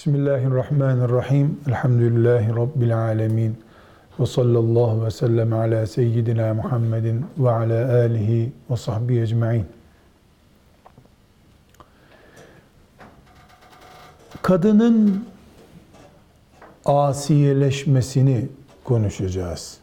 [0.00, 1.60] Bismillahirrahmanirrahim.
[1.68, 3.56] Elhamdülillahi Rabbil alemin.
[4.20, 9.66] Ve sallallahu ve sellem ala seyyidina Muhammedin ve ala alihi ve sahbihi ecma'in.
[14.42, 15.26] Kadının
[16.84, 18.48] asiyeleşmesini
[18.84, 19.78] konuşacağız.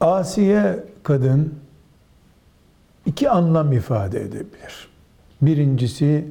[0.00, 1.54] Asiye kadın
[3.06, 4.88] iki anlam ifade edebilir.
[5.42, 6.24] Birincisi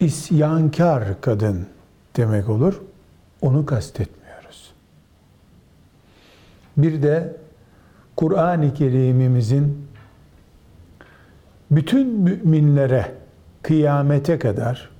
[0.00, 1.66] isyankar kadın
[2.16, 2.80] demek olur.
[3.40, 4.72] Onu kastetmiyoruz.
[6.76, 7.36] Bir de
[8.16, 9.86] Kur'an-ı Kerim'imizin
[11.70, 13.12] bütün müminlere
[13.62, 14.90] kıyamete kadar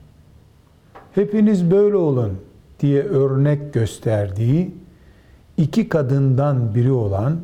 [1.14, 2.38] hepiniz böyle olun
[2.80, 4.74] diye örnek gösterdiği
[5.56, 7.40] iki kadından biri olan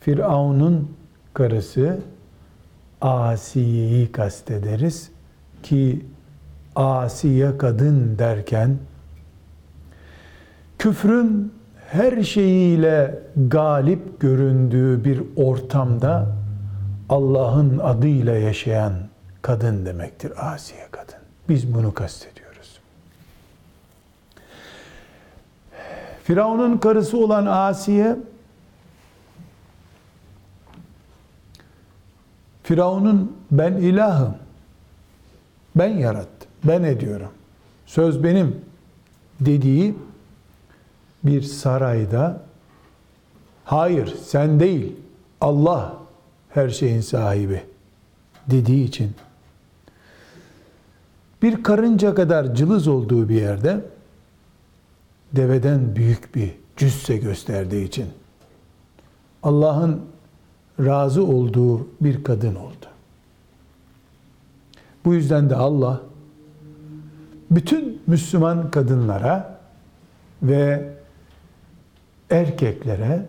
[0.00, 0.90] Firavun'un
[1.34, 1.98] karısı
[3.00, 5.10] Asiye'yi kastederiz
[5.62, 6.04] ki
[6.78, 8.78] Asiye kadın derken
[10.78, 11.52] küfrün
[11.90, 16.26] her şeyiyle galip göründüğü bir ortamda
[17.08, 18.92] Allah'ın adıyla yaşayan
[19.42, 21.18] kadın demektir Asiye kadın.
[21.48, 22.78] Biz bunu kastediyoruz.
[26.24, 28.16] Firavun'un karısı olan Asiye
[32.62, 34.34] Firavun'un ben ilahım,
[35.76, 36.37] ben yarattım,
[36.68, 37.30] ben ediyorum,
[37.86, 38.56] söz benim
[39.40, 39.94] dediği
[41.24, 42.42] bir sarayda
[43.64, 44.96] hayır sen değil
[45.40, 45.96] Allah
[46.48, 47.62] her şeyin sahibi
[48.50, 49.14] dediği için
[51.42, 53.84] bir karınca kadar cılız olduğu bir yerde
[55.32, 58.06] deveden büyük bir cüsse gösterdiği için
[59.42, 60.00] Allah'ın
[60.80, 62.86] razı olduğu bir kadın oldu.
[65.04, 66.00] Bu yüzden de Allah
[67.50, 69.58] bütün Müslüman kadınlara
[70.42, 70.92] ve
[72.30, 73.26] erkeklere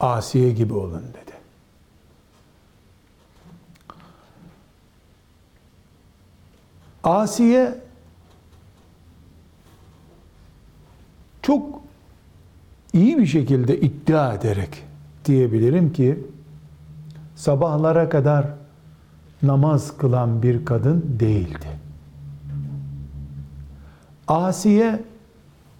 [0.00, 1.34] Asiye gibi olun dedi.
[7.04, 7.74] Asiye
[11.42, 11.80] çok
[12.92, 14.84] iyi bir şekilde iddia ederek
[15.24, 16.18] diyebilirim ki
[17.36, 18.46] sabahlara kadar
[19.42, 21.83] namaz kılan bir kadın değildi.
[24.28, 25.02] Asiye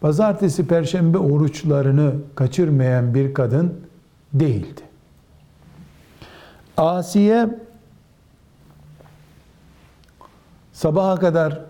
[0.01, 3.81] pazartesi perşembe oruçlarını kaçırmayan bir kadın
[4.35, 4.81] değildi.
[6.77, 7.59] Asiye
[10.73, 11.61] sabaha kadar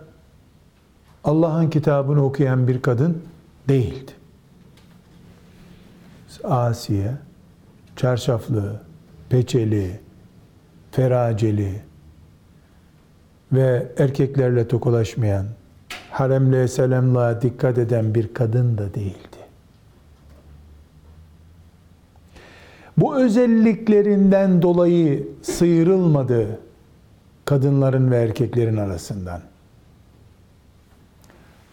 [1.24, 3.22] Allah'ın kitabını okuyan bir kadın
[3.68, 4.12] değildi.
[6.44, 7.12] Asiye
[7.96, 8.80] çarşaflı,
[9.28, 10.00] peçeli,
[10.92, 11.82] feraceli
[13.52, 15.46] ve erkeklerle tokalaşmayan,
[16.14, 19.36] haremle selamla dikkat eden bir kadın da değildi.
[22.96, 26.60] Bu özelliklerinden dolayı sıyrılmadı
[27.44, 29.40] kadınların ve erkeklerin arasından.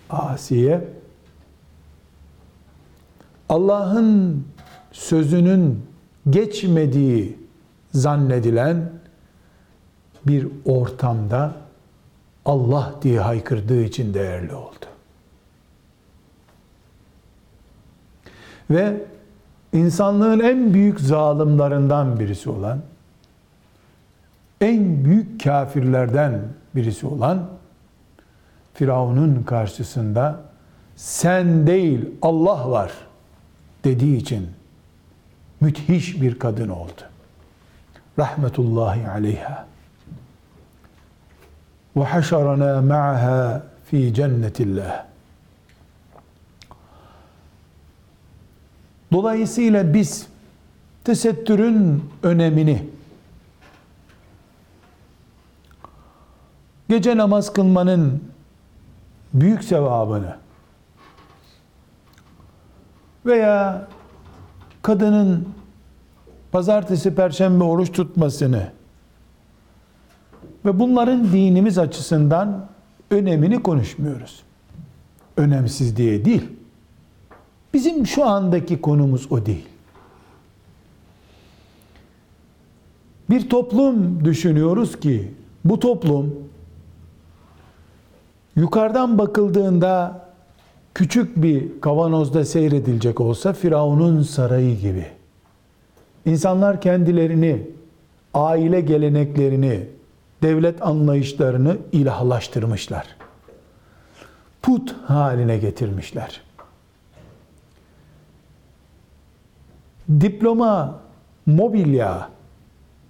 [0.09, 0.88] Asiye
[3.50, 4.44] Allah'ın
[4.91, 5.85] sözünün
[6.29, 7.38] geçmediği
[7.94, 8.91] zannedilen
[10.28, 11.60] bir ortamda
[12.46, 14.85] Allah diye haykırdığı için değerli oldu.
[18.69, 19.03] Ve
[19.74, 22.81] insanlığın en büyük zalimlerinden birisi olan,
[24.62, 26.41] en büyük kafirlerden
[26.75, 27.50] birisi olan
[28.73, 30.40] Firavun'un karşısında
[30.96, 32.91] sen değil Allah var
[33.84, 34.50] dediği için
[35.62, 37.02] müthiş bir kadın oldu.
[38.19, 39.70] Rahmetullahi aleyha.
[41.96, 45.06] Ve haşarana ma'aha fi cennetillah.
[49.12, 50.28] Dolayısıyla biz
[51.03, 52.90] tesettürün önemini
[56.90, 58.23] gece namaz kılmanın
[59.34, 60.37] büyük sevabını
[63.26, 63.87] veya
[64.82, 65.49] kadının
[66.52, 68.72] pazartesi, perşembe oruç tutmasını
[70.66, 72.69] ve bunların dinimiz açısından
[73.11, 74.43] önemini konuşmuyoruz.
[75.37, 76.43] Önemsiz diye değil.
[77.73, 79.66] Bizim şu andaki konumuz o değil.
[83.29, 85.31] Bir toplum düşünüyoruz ki
[85.66, 86.35] bu toplum
[88.55, 90.22] yukarıdan bakıldığında
[90.93, 95.05] küçük bir kavanozda seyredilecek olsa Firavun'un sarayı gibi.
[96.25, 97.67] İnsanlar kendilerini,
[98.34, 99.87] aile geleneklerini,
[100.41, 103.08] devlet anlayışlarını ilahlaştırmışlar.
[104.61, 106.41] put haline getirmişler.
[110.20, 110.99] Diploma,
[111.46, 112.29] mobilya,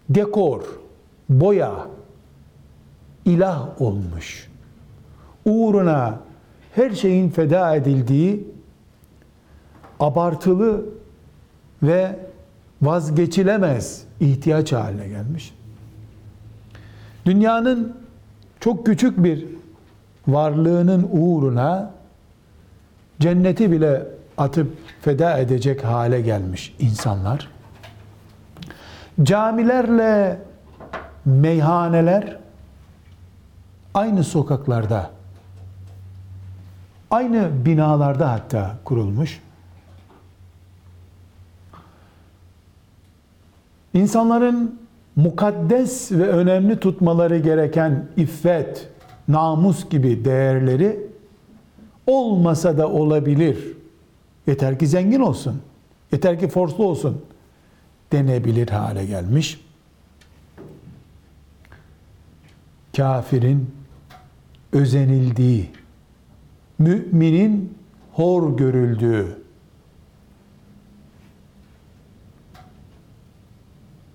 [0.10, 0.64] dekor,
[1.30, 1.88] boya
[3.26, 4.52] ilah olmuş.
[5.46, 6.20] Uğruna
[6.76, 8.48] her şeyin feda edildiği
[10.00, 10.86] abartılı
[11.84, 12.20] ve
[12.82, 15.54] vazgeçilemez ihtiyaç haline gelmiş.
[17.26, 17.98] Dünyanın
[18.60, 19.46] çok küçük bir
[20.28, 21.92] varlığının uğruna
[23.20, 24.04] cenneti bile
[24.38, 27.48] atıp feda edecek hale gelmiş insanlar.
[29.24, 30.42] Camilerle
[31.26, 32.38] meyhaneler
[33.94, 35.10] aynı sokaklarda,
[37.12, 39.42] aynı binalarda hatta kurulmuş.
[43.94, 44.81] İnsanların
[45.16, 48.90] mukaddes ve önemli tutmaları gereken iffet,
[49.28, 51.00] namus gibi değerleri
[52.08, 53.78] olmasa da olabilir.
[54.48, 55.62] Yeter ki zengin olsun.
[56.12, 57.22] Yeter ki forslu olsun
[58.12, 59.62] denebilir hale gelmiş.
[62.98, 63.70] Kafirin
[64.74, 65.70] özenildiği,
[66.80, 67.78] müminin
[68.14, 69.38] hor görüldüğü,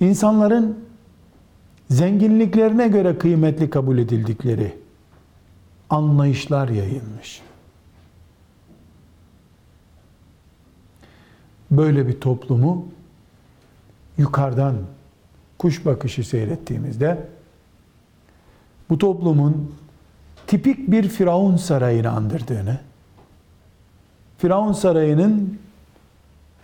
[0.00, 0.85] insanların
[1.90, 4.76] zenginliklerine göre kıymetli kabul edildikleri
[5.90, 7.42] anlayışlar yayılmış.
[11.70, 12.86] Böyle bir toplumu
[14.18, 14.74] yukarıdan
[15.58, 17.26] kuş bakışı seyrettiğimizde
[18.90, 19.74] bu toplumun
[20.46, 22.78] tipik bir Firavun sarayını andırdığını,
[24.38, 25.58] Firavun sarayının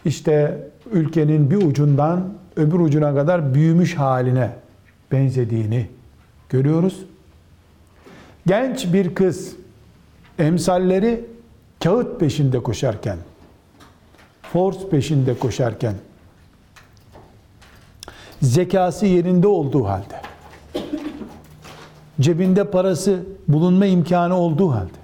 [0.04, 4.61] işte ülkenin bir ucundan öbür ucuna kadar büyümüş haline
[5.12, 5.86] benzediğini
[6.48, 7.04] görüyoruz.
[8.46, 9.56] Genç bir kız
[10.38, 11.24] emsalleri
[11.84, 13.16] kağıt peşinde koşarken,
[14.42, 15.94] force peşinde koşarken,
[18.42, 20.22] zekası yerinde olduğu halde,
[22.20, 25.02] cebinde parası bulunma imkanı olduğu halde,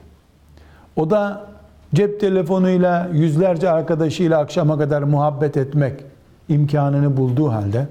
[0.97, 1.49] o da
[1.95, 6.01] cep telefonuyla yüzlerce arkadaşıyla akşama kadar muhabbet etmek
[6.49, 7.87] imkanını bulduğu halde,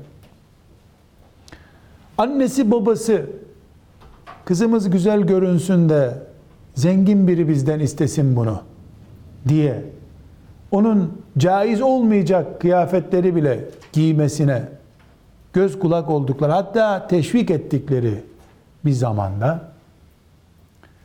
[2.17, 3.25] annesi babası
[4.45, 6.13] kızımız güzel görünsün de
[6.75, 8.61] zengin biri bizden istesin bunu
[9.47, 9.83] diye
[10.71, 14.63] onun caiz olmayacak kıyafetleri bile giymesine
[15.53, 18.23] göz kulak oldukları hatta teşvik ettikleri
[18.85, 19.61] bir zamanda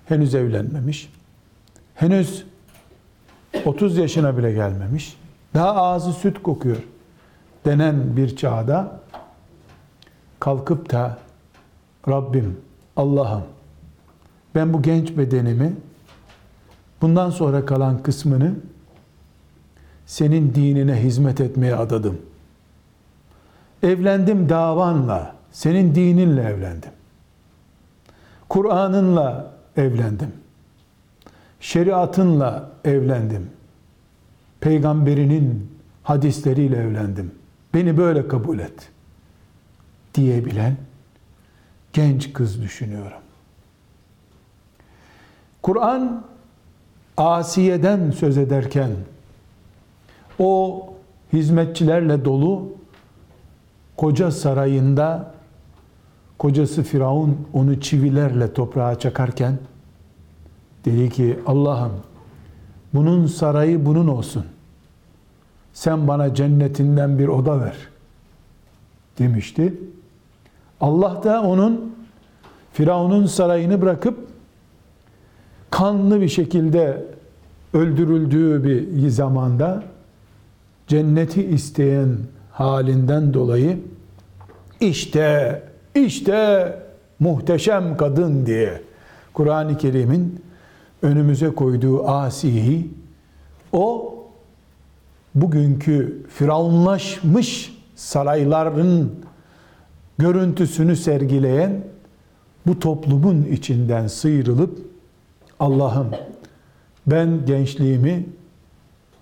[0.07, 1.13] henüz evlenmemiş
[1.95, 2.47] henüz
[3.65, 5.17] 30 yaşına bile gelmemiş
[5.55, 6.83] daha ağzı süt kokuyor
[7.65, 9.02] denen bir çağda
[10.43, 11.19] kalkıp da
[12.09, 12.61] Rabbim
[12.97, 13.43] Allah'ım
[14.55, 15.73] ben bu genç bedenimi
[17.03, 18.55] bundan sonra kalan kısmını
[20.07, 22.19] senin dinine hizmet etmeye adadım.
[23.83, 26.91] Evlendim davanla, senin dininle evlendim.
[28.49, 30.33] Kur'an'ınla evlendim.
[31.61, 33.51] Şeriatınla evlendim.
[34.61, 35.73] Peygamberinin
[36.03, 37.31] hadisleriyle evlendim.
[37.75, 38.93] Beni böyle kabul et
[40.15, 40.77] diyebilen
[41.93, 43.19] genç kız düşünüyorum.
[45.63, 46.25] Kur'an
[47.17, 48.91] Asiye'den söz ederken
[50.39, 50.87] o
[51.33, 52.69] hizmetçilerle dolu
[53.97, 55.35] koca sarayında
[56.39, 59.59] kocası Firavun onu çivilerle toprağa çakarken
[60.85, 61.93] dedi ki Allah'ım
[62.95, 64.45] bunun sarayı bunun olsun.
[65.73, 67.77] Sen bana cennetinden bir oda ver
[69.19, 69.75] demişti.
[70.83, 71.95] Allah da onun
[72.73, 74.19] Firavun'un sarayını bırakıp
[75.71, 77.05] kanlı bir şekilde
[77.75, 79.83] öldürüldüğü bir zamanda
[80.87, 82.09] cenneti isteyen
[82.53, 83.79] halinden dolayı
[84.81, 85.63] işte
[85.95, 86.79] işte
[87.21, 88.83] muhteşem kadın diye
[89.33, 90.45] Kur'an-ı Kerim'in
[91.03, 92.91] önümüze koyduğu Asi'yi
[93.73, 94.15] o
[95.35, 99.22] bugünkü firavunlaşmış sarayların
[100.23, 101.81] görüntüsünü sergileyen
[102.67, 104.79] bu toplumun içinden sıyrılıp
[105.61, 106.11] Allah'ım
[107.07, 108.27] ben gençliğimi,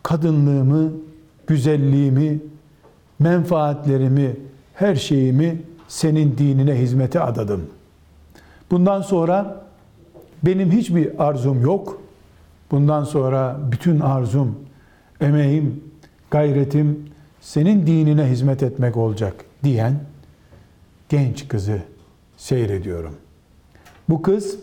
[0.02, 0.92] kadınlığımı,
[1.46, 2.38] güzelliğimi,
[3.18, 4.36] menfaatlerimi,
[4.74, 7.66] her şeyimi senin dinine hizmete adadım.
[8.70, 9.64] Bundan sonra
[10.42, 12.02] benim hiçbir arzum yok.
[12.70, 14.58] Bundan sonra bütün arzum,
[15.20, 15.84] emeğim,
[16.30, 20.09] gayretim senin dinine hizmet etmek olacak diyen
[21.10, 21.78] genç kızı
[22.36, 23.16] seyrediyorum.
[24.08, 24.56] Bu kız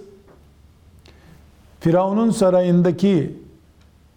[1.80, 3.40] Firavun'un sarayındaki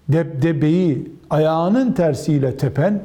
[0.08, 3.02] debdebeyi ayağının tersiyle tepen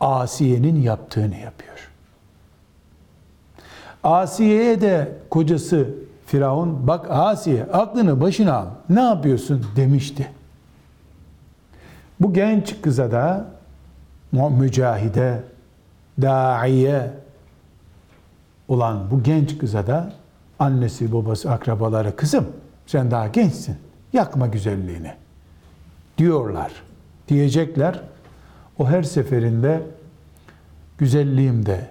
[0.00, 1.90] Asiye'nin yaptığını yapıyor.
[4.04, 5.88] Asiye'ye de kocası
[6.26, 10.28] Firavun bak Asiye aklını başına al ne yapıyorsun demişti.
[12.20, 13.46] Bu genç kıza da
[14.32, 15.42] mücahide,
[16.22, 17.21] daiye
[18.68, 20.12] olan bu genç kıza da
[20.58, 22.46] annesi, babası, akrabaları kızım
[22.86, 23.76] sen daha gençsin.
[24.12, 25.12] Yakma güzelliğini.
[26.18, 26.72] Diyorlar.
[27.28, 28.00] Diyecekler.
[28.78, 29.82] O her seferinde
[30.98, 31.90] güzelliğimde,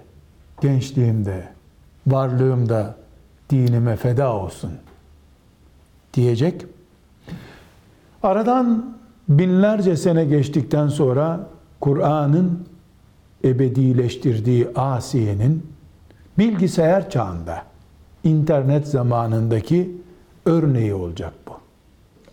[0.60, 1.48] gençliğimde,
[2.06, 2.96] varlığımda
[3.50, 4.72] dinime feda olsun
[6.14, 6.66] diyecek.
[8.22, 8.96] Aradan
[9.28, 11.48] binlerce sene geçtikten sonra
[11.80, 12.66] Kur'an'ın
[13.44, 15.66] ebedileştirdiği Asiye'nin
[16.42, 17.62] bilgisayar çağında,
[18.24, 19.96] internet zamanındaki
[20.46, 21.52] örneği olacak bu.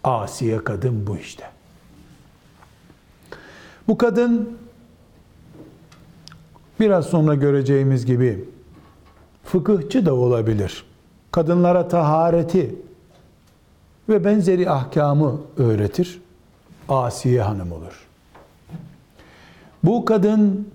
[0.04, 1.44] Asiye kadın bu işte.
[3.88, 4.58] Bu kadın
[6.80, 8.50] biraz sonra göreceğimiz gibi
[9.44, 10.86] fıkıhçı da olabilir.
[11.32, 12.76] Kadınlara tahareti
[14.10, 16.22] ve benzeri ahkamı öğretir.
[16.90, 18.08] Asiye hanım olur.
[19.84, 20.68] Bu kadın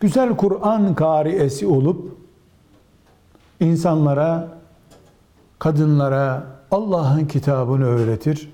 [0.00, 2.15] güzel Kur'an kariesi olup
[3.60, 4.48] insanlara,
[5.58, 8.50] kadınlara Allah'ın kitabını öğretir.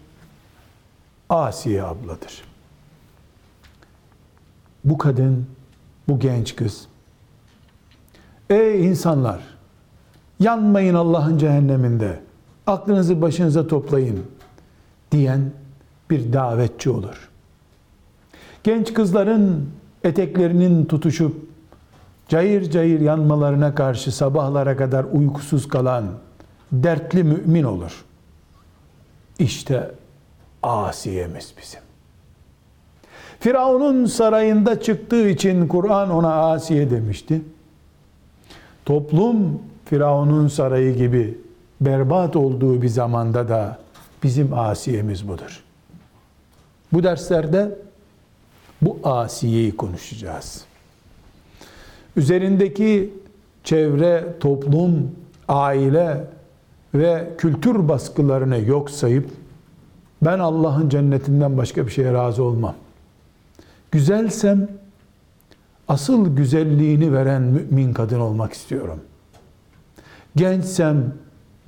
[1.29, 2.45] Asiye abladır.
[4.85, 5.47] Bu kadın,
[6.09, 6.87] bu genç kız.
[8.51, 9.41] Ey insanlar!
[10.41, 12.21] Yanmayın Allah'ın cehenneminde.
[12.67, 14.25] Aklınızı başınıza toplayın
[15.13, 15.51] diyen
[16.11, 17.31] bir davetçi olur.
[18.65, 19.71] Genç kızların
[20.05, 21.52] eteklerinin tutuşup
[22.33, 26.05] cayır cayır yanmalarına karşı sabahlara kadar uykusuz kalan
[26.73, 28.05] dertli mümin olur.
[29.39, 29.91] İşte
[30.63, 31.81] Asiye'miz bizim.
[33.41, 37.43] Firavun'un sarayında çıktığı için Kur'an ona Asiye demişti.
[38.85, 41.39] Toplum Firavun'un sarayı gibi
[41.81, 43.79] berbat olduğu bir zamanda da
[44.23, 45.63] bizim Asiye'miz budur.
[46.93, 47.79] Bu derslerde
[48.83, 50.72] bu Asiye'yi konuşacağız.
[52.17, 53.11] Üzerindeki
[53.65, 55.11] çevre, toplum,
[55.49, 56.25] aile
[56.95, 59.31] ve kültür baskılarını yok sayıp
[60.23, 62.75] ben Allah'ın cennetinden başka bir şeye razı olmam.
[63.91, 64.69] Güzelsem
[65.89, 69.01] asıl güzelliğini veren mümin kadın olmak istiyorum.
[70.37, 71.15] Gençsem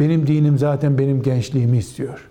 [0.00, 2.28] benim dinim zaten benim gençliğimi istiyor.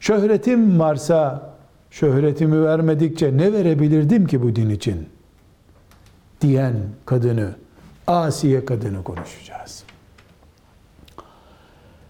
[0.00, 1.50] Şöhretim varsa
[1.90, 5.06] şöhretimi vermedikçe ne verebilirdim ki bu din için?
[6.42, 6.74] Diyen
[7.06, 7.50] kadını,
[8.06, 9.84] Asiye kadını konuşacağız.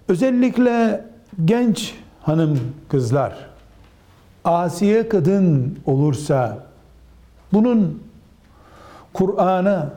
[0.08, 1.04] Özellikle
[1.44, 3.52] genç hanım kızlar
[4.44, 6.66] Asiye kadın olursa
[7.52, 8.02] bunun
[9.12, 9.90] Kur'an'a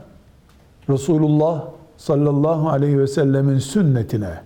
[0.89, 1.65] Resulullah
[1.97, 4.41] sallallahu aleyhi ve sellemin sünnetine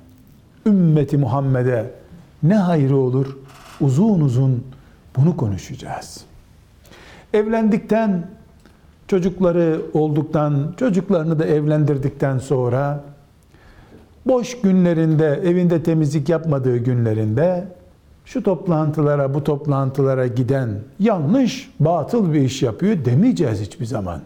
[0.66, 1.92] ümmeti Muhammed'e
[2.44, 3.38] ne hayrı olur?
[3.82, 4.64] Uzun uzun
[5.16, 6.22] bunu konuşacağız.
[7.34, 8.28] Evlendikten,
[9.10, 13.04] çocukları olduktan, çocuklarını da evlendirdikten sonra
[14.26, 17.68] boş günlerinde, evinde temizlik yapmadığı günlerinde
[18.26, 24.22] şu toplantılara, bu toplantılara giden yanlış, batıl bir iş yapıyor demeyeceğiz hiçbir zaman.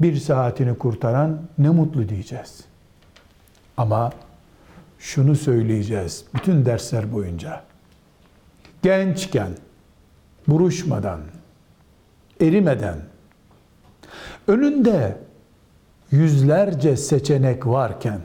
[0.00, 2.64] Bir saatini kurtaran ne mutlu diyeceğiz.
[3.76, 4.12] Ama
[4.98, 7.62] şunu söyleyeceğiz bütün dersler boyunca.
[8.82, 9.48] Gençken,
[10.48, 11.20] buruşmadan,
[12.40, 12.96] erimeden,
[14.48, 15.16] önünde
[16.10, 18.20] yüzlerce seçenek varken,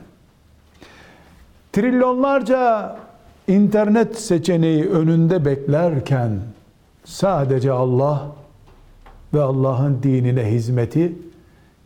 [1.72, 2.96] trilyonlarca
[3.48, 6.40] internet seçeneği önünde beklerken,
[7.04, 8.26] sadece Allah
[9.34, 11.18] ve Allah'ın dinine hizmeti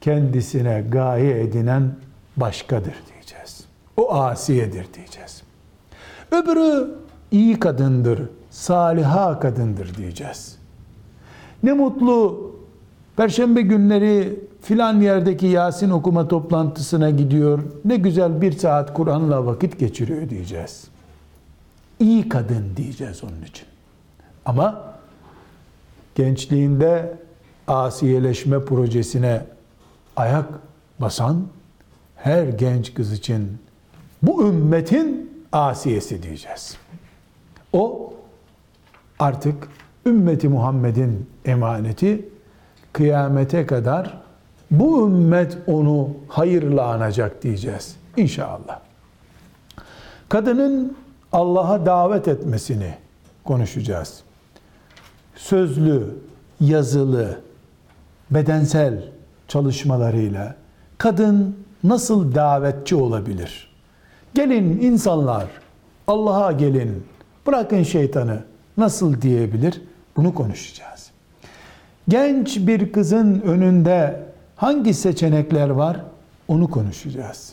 [0.01, 1.93] kendisine gaye edinen
[2.37, 3.65] başkadır diyeceğiz.
[3.97, 5.43] O asiyedir diyeceğiz.
[6.33, 6.95] Öbürü
[7.31, 8.21] iyi kadındır,
[8.51, 10.60] saliha kadındır diyeceğiz.
[11.62, 12.50] Ne mutlu
[13.17, 17.62] Perşembe günleri filan yerdeki Yasin okuma toplantısına gidiyor.
[17.85, 20.85] Ne güzel bir saat Kur'an'la vakit geçiriyor diyeceğiz.
[22.00, 23.67] İyi kadın diyeceğiz onun için.
[24.45, 24.95] Ama
[26.14, 27.17] gençliğinde
[27.69, 29.47] asiyeleşme projesine
[30.17, 30.49] ayak
[30.99, 31.47] basan
[32.17, 33.59] her genç kız için
[34.23, 36.76] bu ümmetin asiyesi diyeceğiz.
[37.73, 38.14] O
[39.19, 39.69] artık
[40.07, 42.28] ümmeti Muhammed'in emaneti
[42.92, 44.21] kıyamete kadar
[44.71, 48.80] bu ümmet onu hayırla anacak diyeceğiz inşallah.
[50.28, 50.97] Kadının
[51.33, 52.95] Allah'a davet etmesini
[53.45, 54.23] konuşacağız.
[55.37, 56.16] Sözlü,
[56.61, 57.40] yazılı,
[58.30, 59.09] bedensel
[59.49, 60.54] çalışmalarıyla
[60.99, 63.71] kadın nasıl davetçi olabilir?
[64.35, 65.47] Gelin insanlar,
[66.07, 67.07] Allah'a gelin,
[67.47, 68.45] bırakın şeytanı
[68.76, 69.83] nasıl diyebilir?
[70.21, 71.11] Bunu konuşacağız.
[72.09, 74.21] Genç bir kızın önünde
[74.57, 76.00] hangi seçenekler var?
[76.49, 77.53] Onu konuşacağız.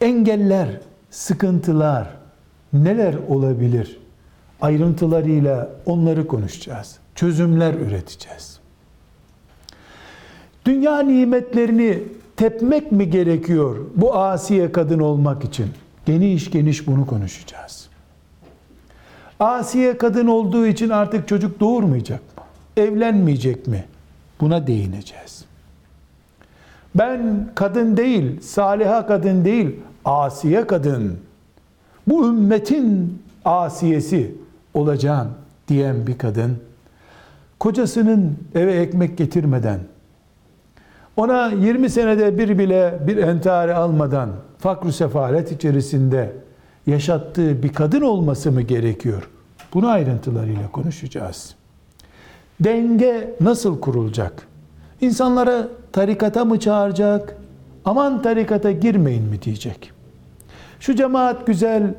[0.00, 2.08] Engeller, sıkıntılar
[2.72, 4.00] neler olabilir?
[4.60, 6.98] Ayrıntılarıyla onları konuşacağız.
[7.14, 8.60] Çözümler üreteceğiz.
[10.64, 12.02] Dünya nimetlerini
[12.36, 15.66] tepmek mi gerekiyor bu asiye kadın olmak için?
[16.06, 17.85] Geniş geniş bunu konuşacağız.
[19.40, 22.44] Asiye kadın olduğu için artık çocuk doğurmayacak mı?
[22.76, 23.84] Evlenmeyecek mi?
[24.40, 25.44] Buna değineceğiz.
[26.94, 31.18] Ben kadın değil, saliha kadın değil, asiye kadın.
[32.08, 34.34] Bu ümmetin asiyesi
[34.74, 35.28] olacağım
[35.68, 36.56] diyen bir kadın
[37.58, 39.80] kocasının eve ekmek getirmeden
[41.16, 46.32] ona 20 senede bir bile bir entari almadan fakr sefalet içerisinde
[46.86, 49.28] yaşattığı bir kadın olması mı gerekiyor?
[49.74, 51.54] Bunu ayrıntılarıyla konuşacağız.
[52.60, 54.46] Denge nasıl kurulacak?
[55.00, 57.36] İnsanlara tarikata mı çağıracak?
[57.84, 59.92] Aman tarikata girmeyin mi diyecek?
[60.80, 61.94] Şu cemaat güzel,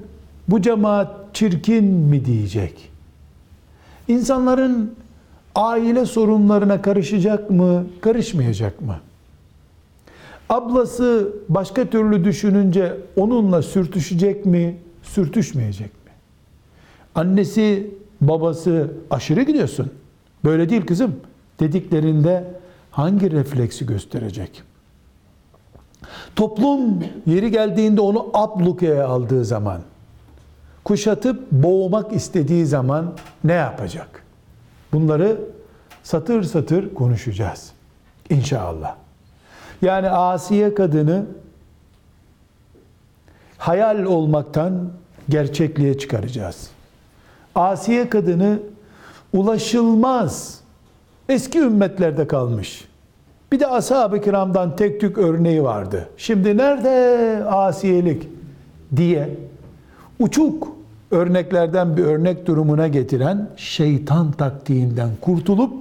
[0.48, 2.92] bu cemaat çirkin mi diyecek?
[4.08, 4.96] İnsanların
[5.56, 8.96] aile sorunlarına karışacak mı, karışmayacak mı?
[10.50, 16.12] Ablası başka türlü düşününce onunla sürtüşecek mi, sürtüşmeyecek mi?
[17.16, 19.92] Annesi, babası aşırı gidiyorsun.
[20.46, 21.16] Böyle değil kızım
[21.60, 22.54] dediklerinde
[22.92, 24.64] hangi refleksi gösterecek?
[26.36, 29.82] Toplum yeri geldiğinde onu ablukeye aldığı zaman,
[30.84, 33.14] kuşatıp boğmak istediği zaman
[33.44, 34.24] ne yapacak?
[34.94, 35.42] Bunları
[36.04, 37.72] satır satır konuşacağız.
[38.30, 38.96] İnşallah.
[39.82, 41.26] Yani asiye kadını
[43.58, 44.90] hayal olmaktan
[45.30, 46.70] gerçekliğe çıkaracağız.
[47.56, 48.60] Asiye kadını
[49.34, 50.62] ulaşılmaz
[51.30, 52.88] eski ümmetlerde kalmış.
[53.52, 56.10] Bir de ashab-ı kiramdan tek tük örneği vardı.
[56.18, 58.28] Şimdi nerede asiyelik
[58.96, 59.30] diye
[60.20, 60.68] uçuk
[61.12, 65.74] örneklerden bir örnek durumuna getiren şeytan taktiğinden kurtulup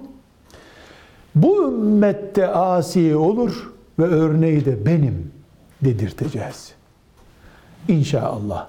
[1.35, 5.33] bu ümmette asiye olur ve örneği de benim
[5.85, 6.73] dedirteceğiz.
[7.89, 8.69] İnşallah.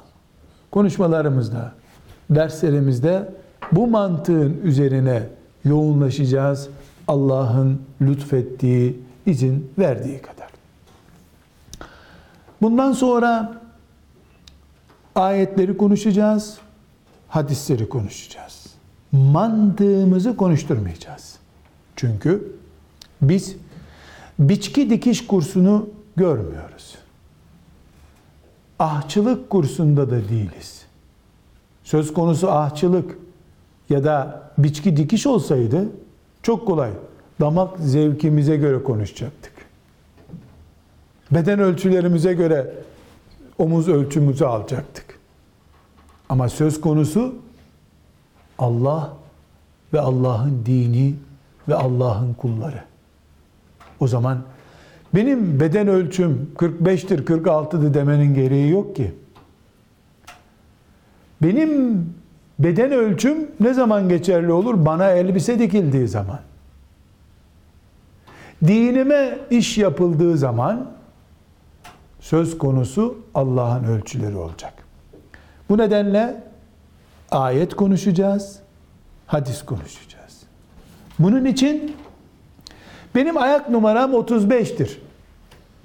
[0.71, 1.73] Konuşmalarımızda,
[2.29, 3.33] derslerimizde
[3.71, 5.23] bu mantığın üzerine
[5.65, 6.69] yoğunlaşacağız.
[7.07, 10.47] Allah'ın lütfettiği, izin verdiği kadar.
[12.61, 13.61] Bundan sonra
[15.15, 16.57] ayetleri konuşacağız,
[17.27, 18.65] hadisleri konuşacağız.
[19.11, 21.35] Mantığımızı konuşturmayacağız.
[21.95, 22.55] Çünkü
[23.21, 23.55] biz
[24.39, 26.95] biçki dikiş kursunu görmüyoruz.
[28.79, 30.85] Ahçılık kursunda da değiliz.
[31.83, 33.17] Söz konusu ahçılık
[33.89, 35.85] ya da biçki dikiş olsaydı
[36.43, 36.91] çok kolay.
[37.39, 39.53] Damak zevkimize göre konuşacaktık.
[41.31, 42.73] Beden ölçülerimize göre
[43.57, 45.19] omuz ölçümüzü alacaktık.
[46.29, 47.35] Ama söz konusu
[48.59, 49.13] Allah
[49.93, 51.15] ve Allah'ın dini
[51.67, 52.83] ve Allah'ın kulları.
[53.99, 54.41] O zaman
[55.15, 59.13] benim beden ölçüm 45'tir 46'dır demenin gereği yok ki.
[61.41, 62.05] Benim
[62.59, 64.85] beden ölçüm ne zaman geçerli olur?
[64.85, 66.39] Bana elbise dikildiği zaman.
[68.67, 70.91] Dinime iş yapıldığı zaman
[72.19, 74.73] söz konusu Allah'ın ölçüleri olacak.
[75.69, 76.43] Bu nedenle
[77.31, 78.59] ayet konuşacağız,
[79.27, 80.43] hadis konuşacağız.
[81.19, 81.95] Bunun için
[83.15, 84.89] benim ayak numaram 35'tir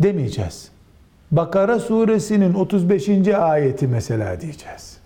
[0.00, 0.68] demeyeceğiz.
[1.30, 3.28] Bakara suresinin 35.
[3.28, 4.96] ayeti mesela diyeceğiz.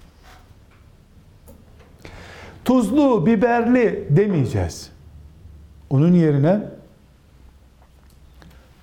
[2.65, 4.91] Tuzlu, biberli demeyeceğiz.
[5.91, 6.61] Onun yerine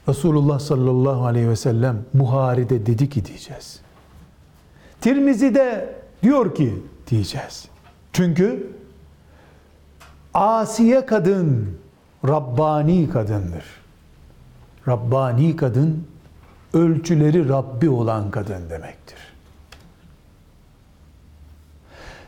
[0.07, 3.79] Resulullah sallallahu aleyhi ve sellem Buhari'de dedi ki diyeceğiz.
[5.01, 6.73] Tirmizi'de diyor ki
[7.07, 7.67] diyeceğiz.
[8.13, 8.73] Çünkü
[10.33, 11.77] asiye kadın
[12.27, 13.65] Rabbani kadındır.
[14.87, 16.07] Rabbani kadın
[16.73, 19.17] ölçüleri Rabbi olan kadın demektir.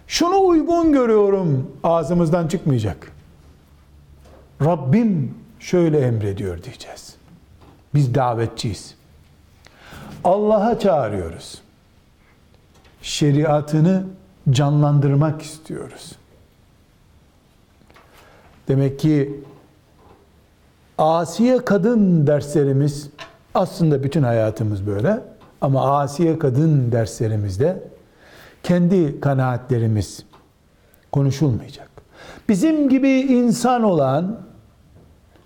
[0.08, 3.12] Şunu uygun görüyorum ağzımızdan çıkmayacak.
[4.62, 7.16] Rabbim şöyle emrediyor diyeceğiz.
[7.94, 8.96] Biz davetçiyiz.
[10.24, 11.62] Allah'a çağırıyoruz.
[13.02, 14.04] şeriatını
[14.50, 16.12] canlandırmak istiyoruz.
[18.68, 19.44] Demek ki
[20.98, 23.10] asiye kadın derslerimiz
[23.56, 25.20] aslında bütün hayatımız böyle
[25.62, 27.84] ama asiye kadın derslerimizde
[28.64, 30.26] kendi kanaatlerimiz
[31.12, 31.90] konuşulmayacak.
[32.50, 34.40] Bizim gibi insan olan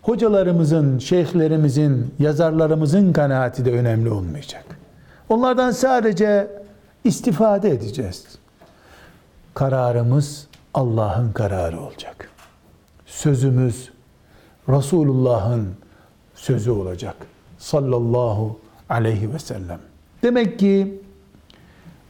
[0.02, 4.66] hocalarımızın, şeyhlerimizin, yazarlarımızın kanaati de önemli olmayacak.
[5.30, 6.48] Onlardan sadece
[7.04, 8.26] istifade edeceğiz.
[9.54, 12.30] Kararımız Allah'ın kararı olacak.
[13.06, 13.90] Sözümüz
[14.70, 15.68] Resulullah'ın
[16.36, 17.16] sözü olacak.
[17.58, 19.80] Sallallahu aleyhi ve sellem.
[20.24, 21.02] Demek ki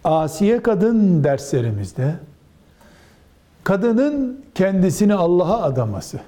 [0.04, 2.16] Asiye kadın derslerimizde
[3.64, 6.20] kadının kendisini Allah'a adaması,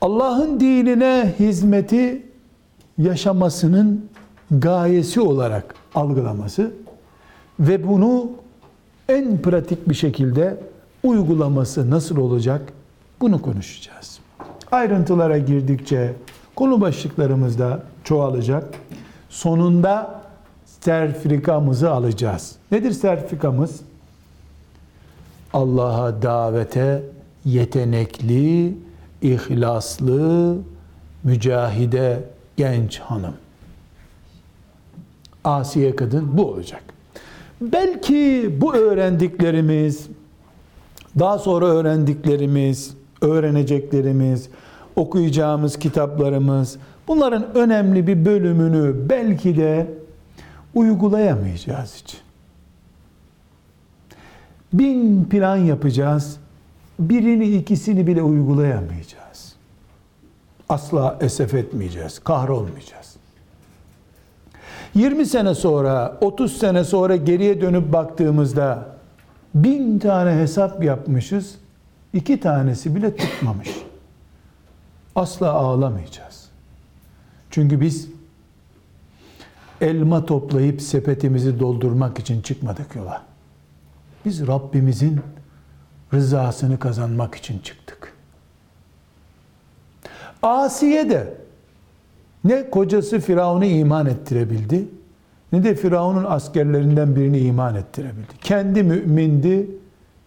[0.00, 2.26] Allah'ın dinine hizmeti
[2.98, 4.08] yaşamasının
[4.50, 6.72] gayesi olarak algılaması
[7.60, 8.30] ve bunu
[9.08, 10.60] en pratik bir şekilde
[11.02, 12.72] uygulaması nasıl olacak
[13.20, 14.11] bunu konuşacağız.
[14.72, 16.12] Ayrıntılara girdikçe
[16.56, 18.74] konu başlıklarımız da çoğalacak.
[19.28, 20.22] Sonunda
[20.80, 22.56] sertifikamızı alacağız.
[22.70, 23.80] Nedir sertifikamız?
[25.52, 27.02] Allah'a davete
[27.44, 28.74] yetenekli,
[29.22, 30.56] ihlaslı,
[31.24, 32.24] mücahide
[32.56, 33.34] genç hanım.
[35.44, 36.82] Asiye kadın bu olacak.
[37.60, 40.06] Belki bu öğrendiklerimiz,
[41.18, 44.48] daha sonra öğrendiklerimiz, öğreneceklerimiz,
[44.96, 46.78] okuyacağımız kitaplarımız,
[47.08, 49.86] bunların önemli bir bölümünü belki de
[50.74, 52.20] uygulayamayacağız hiç.
[54.72, 56.36] Bin plan yapacağız,
[56.98, 59.54] birini ikisini bile uygulayamayacağız.
[60.68, 63.16] Asla esef etmeyeceğiz, kahrolmayacağız.
[64.94, 68.86] 20 sene sonra, 30 sene sonra geriye dönüp baktığımızda
[69.54, 71.54] bin tane hesap yapmışız,
[72.12, 73.68] iki tanesi bile tutmamış.
[75.16, 76.48] Asla ağlamayacağız.
[77.50, 78.08] Çünkü biz
[79.80, 83.22] elma toplayıp sepetimizi doldurmak için çıkmadık yola.
[84.24, 85.20] Biz Rabbimizin
[86.14, 88.12] rızasını kazanmak için çıktık.
[90.42, 91.34] Asiye de
[92.44, 94.88] ne kocası Firavun'u iman ettirebildi,
[95.52, 98.38] ne de Firavun'un askerlerinden birini iman ettirebildi.
[98.40, 99.70] Kendi mümindi,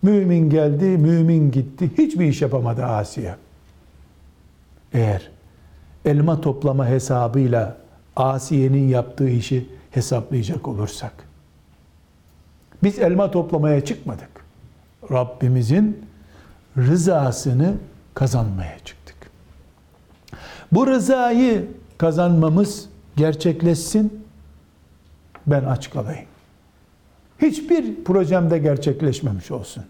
[0.02, 1.91] mümin geldi, mümin gitti.
[1.98, 3.36] Hiçbir iş yapamadı Asiye.
[4.95, 5.29] Eğer
[6.05, 7.77] elma toplama hesabıyla
[8.15, 11.13] Asiye'nin yaptığı işi hesaplayacak olursak.
[12.84, 14.29] Biz elma toplamaya çıkmadık.
[15.12, 16.05] Rabbimizin
[16.77, 17.73] rızasını
[18.13, 19.15] kazanmaya çıktık.
[20.71, 24.25] Bu rızayı kazanmamız gerçekleşsin.
[25.47, 26.25] Ben aç kalayım.
[27.41, 29.84] Hiçbir projemde gerçekleşmemiş olsun.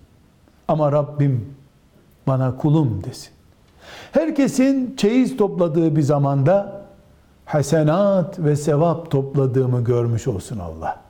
[0.67, 1.55] Ama Rabbim
[2.27, 3.35] bana kulum desin.
[4.11, 6.81] Herkesin çeyiz topladığı bir zamanda
[7.45, 11.01] hasenat ve sevap topladığımı görmüş olsun Allah.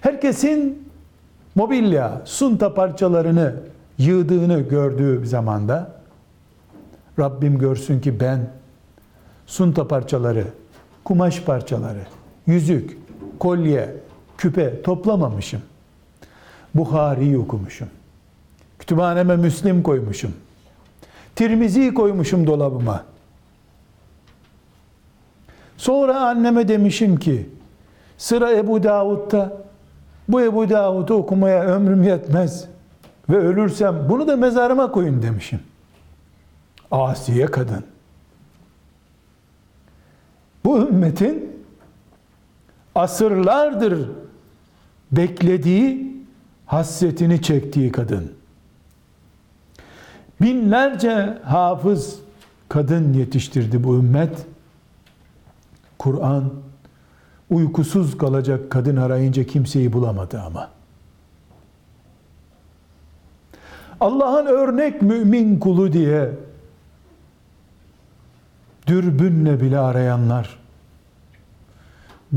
[0.00, 0.88] Herkesin
[1.54, 3.54] mobilya, sunta parçalarını
[3.98, 5.98] yığdığını gördüğü bir zamanda
[7.18, 8.50] Rabbim görsün ki ben
[9.46, 10.44] sunta parçaları,
[11.04, 12.02] kumaş parçaları,
[12.46, 12.98] yüzük,
[13.38, 13.96] kolye,
[14.38, 15.60] küpe toplamamışım.
[16.74, 17.88] Buhari'yi okumuşum.
[18.88, 20.32] Kütüphaneme Müslim koymuşum.
[21.36, 23.04] Tirmizi koymuşum dolabıma.
[25.76, 27.50] Sonra anneme demişim ki
[28.18, 29.62] sıra Ebu Davud'da
[30.28, 32.64] bu Ebu Davud'u okumaya ömrüm yetmez
[33.30, 35.60] ve ölürsem bunu da mezarıma koyun demişim.
[36.90, 37.84] Asiye kadın.
[40.64, 41.64] Bu ümmetin
[42.94, 44.08] asırlardır
[45.12, 46.16] beklediği,
[46.66, 48.37] hasretini çektiği kadın.
[50.40, 52.18] Binlerce hafız
[52.68, 54.46] kadın yetiştirdi bu ümmet.
[55.98, 56.44] Kur'an
[57.50, 60.70] uykusuz kalacak kadın arayınca kimseyi bulamadı ama.
[64.00, 66.30] Allah'ın örnek mümin kulu diye
[68.86, 70.58] dürbünle bile arayanlar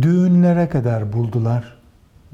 [0.02, 1.78] düğünlere kadar buldular.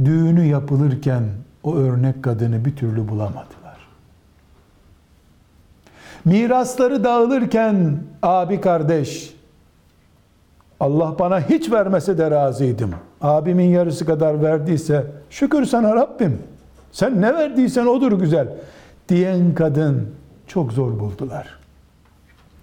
[0.06, 1.24] Düğünü yapılırken
[1.64, 3.57] o örnek kadını bir türlü bulamadılar.
[6.28, 9.34] Mirasları dağılırken abi kardeş
[10.80, 12.92] Allah bana hiç vermese de razıydım.
[13.22, 16.40] Abimin yarısı kadar verdiyse şükür sana Rabbim.
[16.92, 18.48] Sen ne verdiysen odur güzel
[19.10, 20.08] diyen kadın
[20.48, 21.48] çok zor buldular.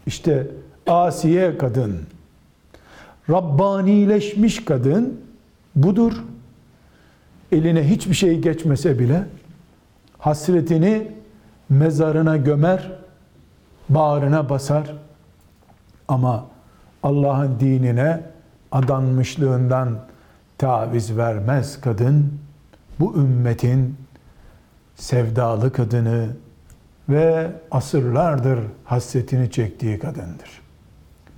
[0.06, 0.46] İşte
[0.86, 2.00] Asiye kadın,
[3.30, 5.20] Rabbanileşmiş kadın
[5.76, 6.12] budur.
[7.52, 9.24] Eline hiçbir şey geçmese bile
[10.18, 11.08] hasretini
[11.68, 13.03] mezarına gömer,
[13.88, 14.94] bağrına basar.
[16.08, 16.46] Ama
[17.02, 18.20] Allah'ın dinine
[18.72, 19.98] adanmışlığından
[20.58, 22.38] taviz vermez kadın.
[23.00, 23.96] Bu ümmetin
[24.96, 26.28] sevdalı kadını
[27.08, 30.60] ve asırlardır hasretini çektiği kadındır.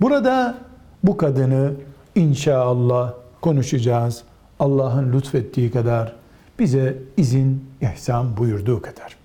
[0.01, 0.57] Burada
[1.03, 1.71] bu kadını
[2.15, 4.23] inşallah konuşacağız.
[4.59, 6.15] Allah'ın lütfettiği kadar
[6.59, 9.16] bize izin ihsan buyurduğu kadar.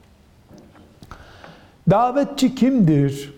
[1.91, 3.35] Davetçi kimdir?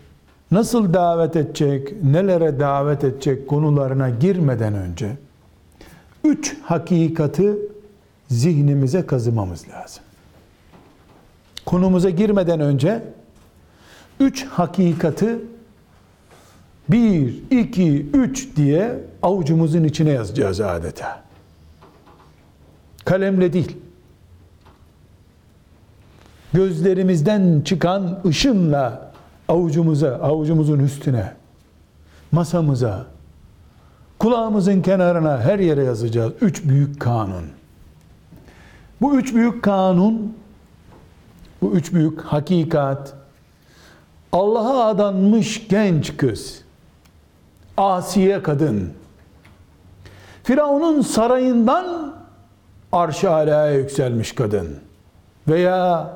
[0.50, 2.02] Nasıl davet edecek?
[2.02, 5.16] Nelere davet edecek konularına girmeden önce
[6.24, 7.56] üç hakikati
[8.28, 10.02] zihnimize kazımamız lazım.
[11.66, 13.02] Konumuza girmeden önce
[14.20, 15.38] üç hakikati
[16.88, 21.22] bir, iki, üç diye avucumuzun içine yazacağız adeta.
[23.04, 23.76] Kalemle değil.
[26.54, 29.12] Gözlerimizden çıkan ışınla
[29.48, 31.32] avucumuza, avucumuzun üstüne,
[32.32, 33.06] masamıza,
[34.18, 36.32] kulağımızın kenarına her yere yazacağız.
[36.40, 37.44] Üç büyük kanun.
[39.00, 40.36] Bu üç büyük kanun,
[41.62, 43.14] bu üç büyük hakikat,
[44.32, 46.60] Allah'a adanmış genç kız,
[47.76, 48.92] asiye kadın,
[50.42, 52.14] Firavun'un sarayından
[52.92, 54.68] arş-ı yükselmiş kadın
[55.48, 56.10] veya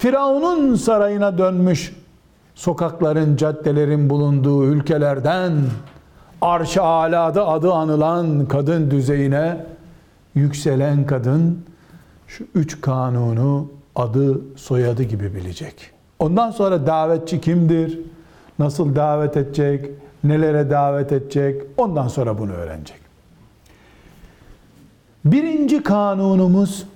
[0.00, 1.96] Firavun'un sarayına dönmüş
[2.54, 5.52] sokakların, caddelerin bulunduğu ülkelerden
[6.40, 9.66] arş-ı alada adı anılan kadın düzeyine
[10.34, 11.64] yükselen kadın
[12.26, 15.90] şu üç kanunu adı soyadı gibi bilecek.
[16.18, 17.98] Ondan sonra davetçi kimdir?
[18.58, 19.90] Nasıl davet edecek?
[20.24, 21.62] Nelere davet edecek?
[21.76, 23.00] Ondan sonra bunu öğrenecek.
[25.24, 26.86] Birinci kanunumuz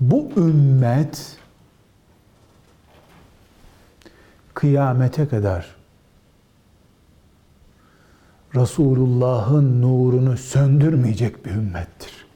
[0.00, 1.36] bu ümmet
[4.54, 5.76] kıyamete kadar
[8.54, 12.26] Resulullah'ın nurunu söndürmeyecek bir ümmettir.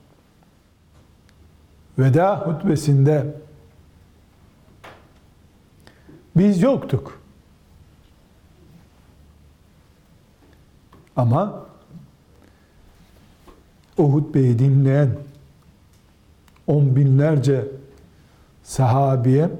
[1.99, 3.35] Veda hutbesinde
[6.37, 7.21] biz yoktuk.
[11.17, 11.67] Ama
[13.99, 15.19] o hutbeyi dinleyen
[16.67, 17.65] on binlerce
[18.63, 19.51] sahabiye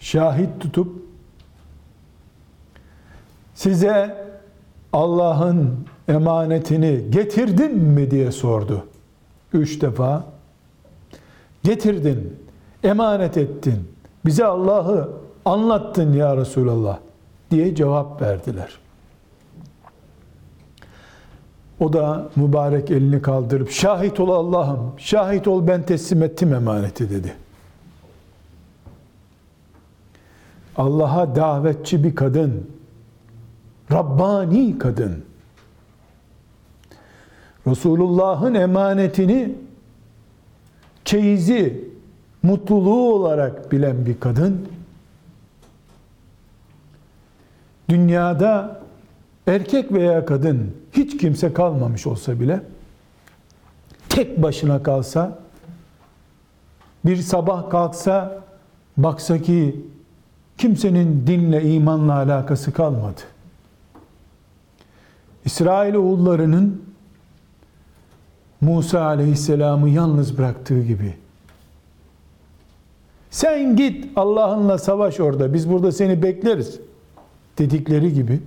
[0.00, 1.02] şahit tutup
[3.54, 4.26] size
[4.92, 8.86] Allah'ın emanetini getirdim mi diye sordu.
[9.52, 10.24] Üç defa
[11.62, 12.36] getirdin,
[12.82, 13.88] emanet ettin,
[14.24, 15.10] bize Allah'ı
[15.44, 16.98] anlattın ya Resulallah
[17.50, 18.78] diye cevap verdiler.
[21.80, 27.34] O da mübarek elini kaldırıp şahit ol Allah'ım, şahit ol ben teslim ettim emaneti dedi.
[30.76, 32.70] Allah'a davetçi bir kadın,
[33.92, 35.24] Rabbani kadın,
[37.66, 39.54] Resulullah'ın emanetini
[41.04, 41.90] çeyizi,
[42.42, 44.68] mutluluğu olarak bilen bir kadın,
[47.88, 48.85] dünyada
[49.46, 52.60] erkek veya kadın hiç kimse kalmamış olsa bile
[54.08, 55.38] tek başına kalsa
[57.04, 58.44] bir sabah kalksa
[58.96, 59.84] baksa ki
[60.58, 63.20] kimsenin dinle imanla alakası kalmadı.
[65.44, 66.82] İsrail oğullarının
[68.60, 71.14] Musa aleyhisselamı yalnız bıraktığı gibi
[73.30, 76.80] sen git Allah'ınla savaş orada biz burada seni bekleriz
[77.58, 78.40] dedikleri gibi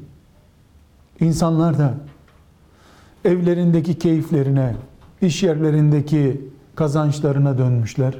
[1.21, 1.93] insanlar da
[3.25, 4.75] evlerindeki keyiflerine,
[5.21, 8.17] iş yerlerindeki kazançlarına dönmüşler.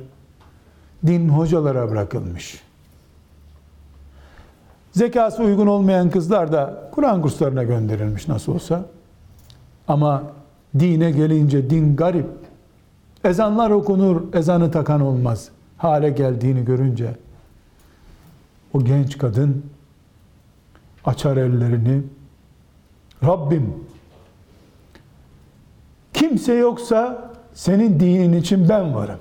[1.07, 2.62] Din hocalara bırakılmış.
[4.91, 8.85] Zekası uygun olmayan kızlar da Kur'an kurslarına gönderilmiş nasıl olsa.
[9.88, 10.23] Ama
[10.79, 12.29] dine gelince din garip.
[13.23, 15.49] Ezanlar okunur, ezanı takan olmaz.
[15.77, 17.15] Hale geldiğini görünce
[18.73, 19.63] o genç kadın
[21.05, 22.01] açar ellerini
[23.23, 23.73] Rabbim
[26.13, 29.19] kimse yoksa senin dinin için ben varım.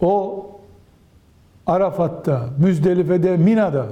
[0.00, 0.46] O
[1.66, 3.86] Arafat'ta, Müzdelife'de, Mina'da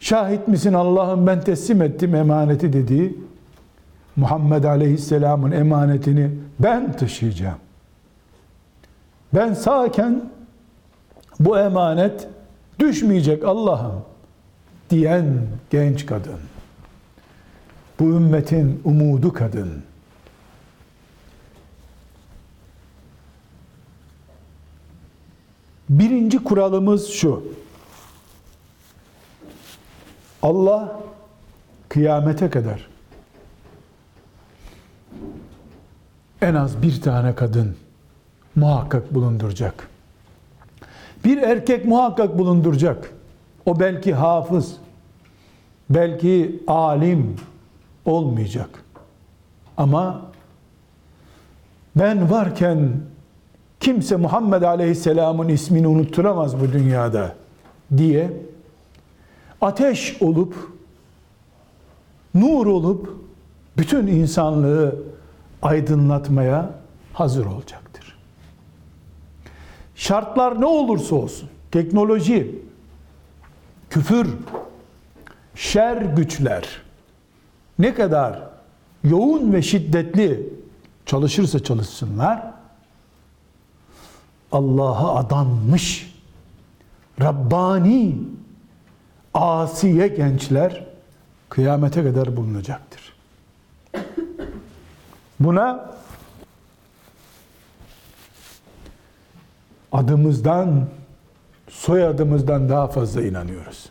[0.00, 3.18] şahit misin Allah'ım ben teslim ettim emaneti dediği
[4.16, 7.58] Muhammed Aleyhisselam'ın emanetini ben taşıyacağım.
[9.34, 10.30] Ben sağken
[11.40, 12.28] bu emanet
[12.78, 14.02] düşmeyecek Allah'ım
[14.90, 16.40] diyen genç kadın.
[18.00, 19.82] Bu ümmetin umudu kadın.
[25.88, 27.42] Birinci kuralımız şu.
[30.42, 31.00] Allah
[31.88, 32.88] kıyamete kadar
[36.42, 37.76] en az bir tane kadın
[38.54, 39.88] muhakkak bulunduracak.
[41.24, 43.17] Bir erkek muhakkak bulunduracak.
[43.68, 44.76] O belki hafız,
[45.90, 47.36] belki alim
[48.04, 48.84] olmayacak.
[49.76, 50.22] Ama
[51.96, 52.90] ben varken
[53.80, 57.34] kimse Muhammed Aleyhisselam'ın ismini unutturamaz bu dünyada
[57.96, 58.32] diye
[59.60, 60.54] ateş olup
[62.34, 63.16] nur olup
[63.76, 64.96] bütün insanlığı
[65.62, 66.70] aydınlatmaya
[67.12, 68.18] hazır olacaktır.
[69.94, 72.68] Şartlar ne olursa olsun, teknoloji,
[73.90, 74.28] küfür,
[75.54, 76.82] şer güçler
[77.78, 78.40] ne kadar
[79.04, 80.52] yoğun ve şiddetli
[81.06, 82.54] çalışırsa çalışsınlar,
[84.52, 86.14] Allah'a adanmış,
[87.20, 88.18] Rabbani,
[89.34, 90.84] asiye gençler
[91.48, 93.14] kıyamete kadar bulunacaktır.
[95.40, 95.90] Buna
[99.92, 100.86] adımızdan,
[101.68, 103.90] soyadımızdan daha fazla inanıyoruz.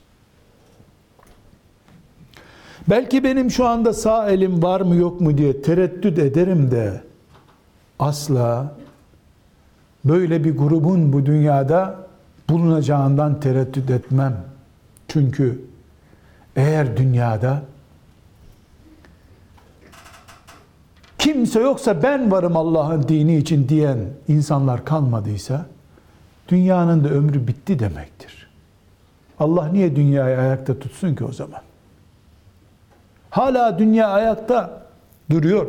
[2.89, 7.01] Belki benim şu anda sağ elim var mı yok mu diye tereddüt ederim de
[7.99, 8.75] asla
[10.05, 12.07] böyle bir grubun bu dünyada
[12.49, 14.37] bulunacağından tereddüt etmem.
[15.07, 15.61] Çünkü
[16.55, 17.61] eğer dünyada
[21.17, 25.65] kimse yoksa ben varım Allah'ın dini için diyen insanlar kalmadıysa
[26.47, 28.47] dünyanın da ömrü bitti demektir.
[29.39, 31.61] Allah niye dünyayı ayakta tutsun ki o zaman?
[33.29, 34.81] Hala dünya ayakta
[35.31, 35.67] duruyor.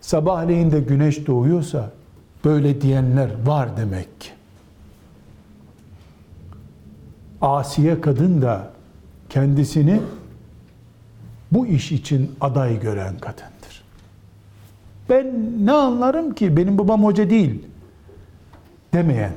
[0.00, 1.90] Sabahleyin de güneş doğuyorsa
[2.44, 4.30] böyle diyenler var demek ki.
[7.40, 8.70] Asiye kadın da
[9.28, 10.00] kendisini
[11.52, 13.84] bu iş için aday gören kadındır.
[15.08, 15.26] Ben
[15.66, 17.64] ne anlarım ki benim babam hoca değil
[18.94, 19.32] demeyen.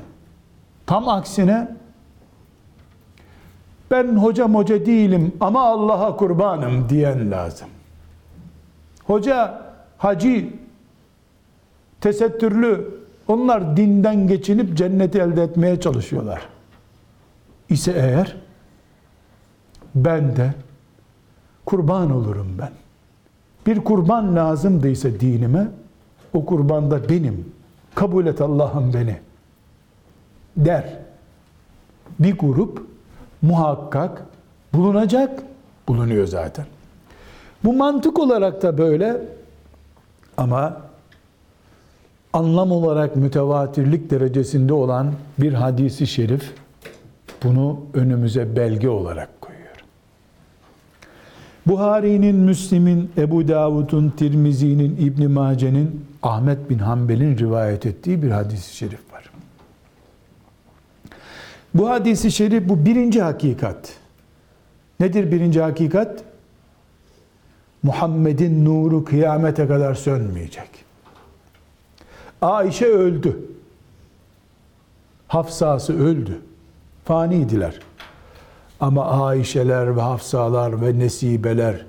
[0.86, 1.68] Tam aksine
[3.90, 7.68] ben hoca değilim ama Allah'a kurbanım diyen lazım.
[9.04, 9.62] Hoca,
[9.98, 10.48] hacı,
[12.00, 16.48] tesettürlü onlar dinden geçinip cenneti elde etmeye çalışıyorlar.
[17.68, 18.36] İse eğer
[19.94, 20.54] ben de
[21.64, 22.70] kurban olurum ben.
[23.66, 25.68] Bir kurban lazımdıysa dinime
[26.34, 27.52] o kurban da benim.
[27.94, 29.16] Kabul et Allah'ım beni
[30.56, 30.98] der.
[32.18, 32.86] Bir grup
[33.42, 34.26] muhakkak
[34.74, 35.42] bulunacak,
[35.88, 36.66] bulunuyor zaten.
[37.64, 39.16] Bu mantık olarak da böyle
[40.36, 40.80] ama
[42.32, 46.52] anlam olarak mütevatirlik derecesinde olan bir hadisi şerif
[47.44, 49.84] bunu önümüze belge olarak koyuyor.
[51.66, 59.05] Buhari'nin, Müslim'in, Ebu Davud'un, Tirmizi'nin, İbn Mace'nin, Ahmet bin Hanbel'in rivayet ettiği bir hadisi şerif.
[61.76, 63.92] Bu hadisi şerif bu birinci hakikat.
[65.00, 66.22] Nedir birinci hakikat?
[67.82, 70.70] Muhammed'in nuru kıyamete kadar sönmeyecek.
[72.42, 73.40] Ayşe öldü.
[75.28, 76.40] Hafsası öldü.
[77.04, 77.80] Faniydiler.
[78.80, 81.86] Ama Ayşeler ve Hafsalar ve Nesibeler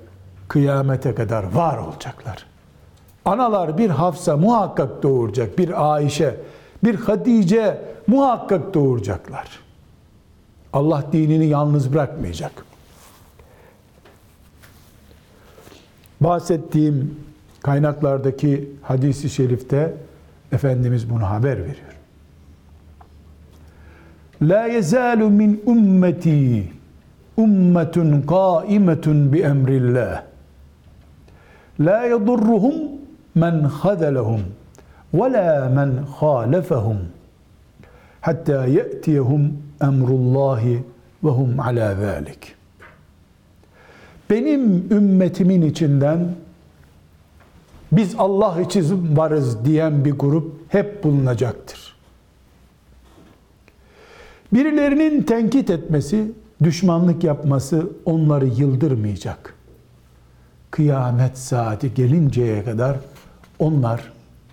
[0.48, 2.46] kıyamete kadar var olacaklar.
[3.24, 6.40] Analar bir Hafsa muhakkak doğuracak, bir Ayşe,
[6.84, 9.67] bir Hatice muhakkak doğuracaklar.
[10.72, 12.64] Allah dinini yalnız bırakmayacak.
[16.20, 17.16] Bahsettiğim
[17.62, 19.94] kaynaklardaki hadisi şerifte
[20.52, 21.98] Efendimiz bunu haber veriyor.
[24.42, 26.72] La yezalu min ummeti
[27.36, 30.22] ummetun kaimetun bi emrillah.
[31.80, 32.74] La yadurruhum
[33.34, 34.40] men khadalahum
[35.14, 35.90] ve la men
[36.20, 36.98] khalafahum
[38.20, 39.52] hatta ye'tiyehum
[39.82, 40.82] emrullahi
[41.24, 42.54] ve hum ala zalik.
[44.30, 46.34] Benim ümmetimin içinden
[47.92, 51.96] biz Allah için varız diyen bir grup hep bulunacaktır.
[54.52, 56.32] Birilerinin tenkit etmesi,
[56.64, 59.54] düşmanlık yapması onları yıldırmayacak.
[60.70, 62.96] Kıyamet saati gelinceye kadar
[63.58, 64.12] onlar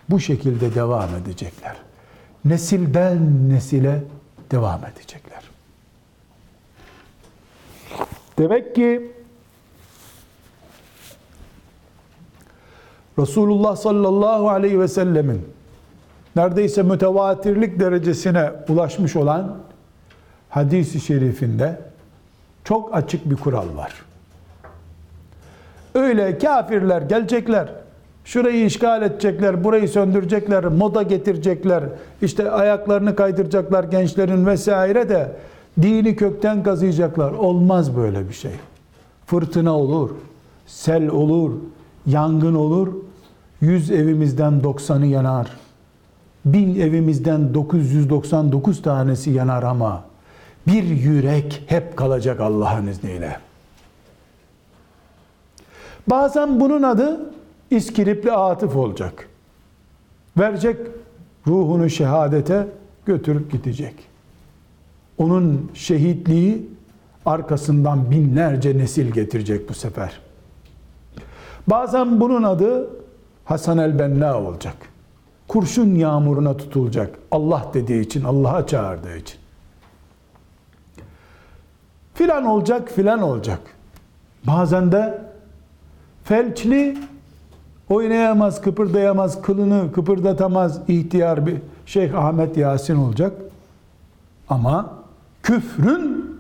[0.09, 1.76] bu şekilde devam edecekler.
[2.45, 4.03] Nesilden nesile
[4.56, 5.41] devam edecekler.
[8.38, 9.12] Demek ki
[13.20, 15.47] Resulullah sallallahu aleyhi ve sellemin
[16.36, 19.58] neredeyse mütevatirlik derecesine ulaşmış olan
[20.49, 21.82] hadisi şerifinde
[22.64, 23.93] çok açık bir kural var.
[25.95, 27.70] Öyle kafirler gelecekler,
[28.26, 31.84] şurayı işgal edecekler, burayı söndürecekler, moda getirecekler,
[32.21, 35.32] işte ayaklarını kaydıracaklar gençlerin vesaire de
[35.82, 37.32] dini kökten kazıyacaklar.
[37.32, 38.51] Olmaz böyle bir şey.
[39.26, 40.09] Fırtına olur,
[40.67, 41.51] sel olur,
[42.05, 42.93] yangın olur.
[43.61, 45.47] Yüz evimizden 90'ı yanar.
[46.45, 50.03] Bin evimizden 999 tanesi yanar ama
[50.67, 53.38] bir yürek hep kalacak Allah'ın izniyle.
[56.07, 57.34] Bazen bunun adı
[57.72, 59.30] iskilipli atıf olacak.
[60.38, 60.78] Verecek
[61.47, 62.68] ruhunu şehadete
[63.05, 63.95] götürüp gidecek.
[65.18, 66.70] Onun şehitliği
[67.26, 70.20] arkasından binlerce nesil getirecek bu sefer.
[71.68, 72.89] Bazen bunun adı
[73.45, 74.76] Hasan el-Benna olacak.
[75.47, 77.20] Kurşun yağmuruna tutulacak.
[77.32, 79.39] Allah dediği için, Allah'a çağırdığı için.
[82.13, 83.59] Filan olacak, filan olacak.
[84.47, 85.22] Bazen de
[86.24, 86.97] felçli
[87.89, 93.33] oynayamaz, kıpırdayamaz, kılını kıpırdatamaz ihtiyar bir Şeyh Ahmet Yasin olacak.
[94.49, 94.93] Ama
[95.43, 96.38] küfrün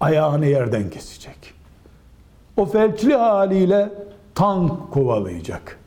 [0.00, 1.54] ayağını yerden kesecek.
[2.56, 3.90] O felçli haliyle
[4.34, 5.78] tank kovalayacak.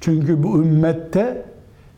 [0.00, 1.44] Çünkü bu ümmette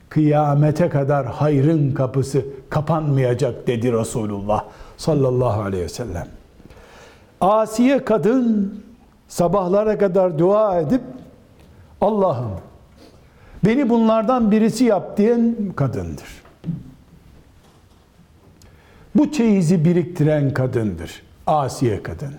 [0.09, 4.65] kıyamete kadar hayrın kapısı kapanmayacak dedi Resulullah
[4.97, 6.29] sallallahu aleyhi ve sellem.
[7.41, 8.75] Asiye kadın
[9.29, 11.03] sabahlara kadar dua edip
[12.03, 12.51] Allah'ım
[13.65, 16.43] beni bunlardan birisi yap diyen kadındır.
[19.15, 21.23] Bu çeyizi biriktiren kadındır.
[21.47, 22.35] Asiye kadın.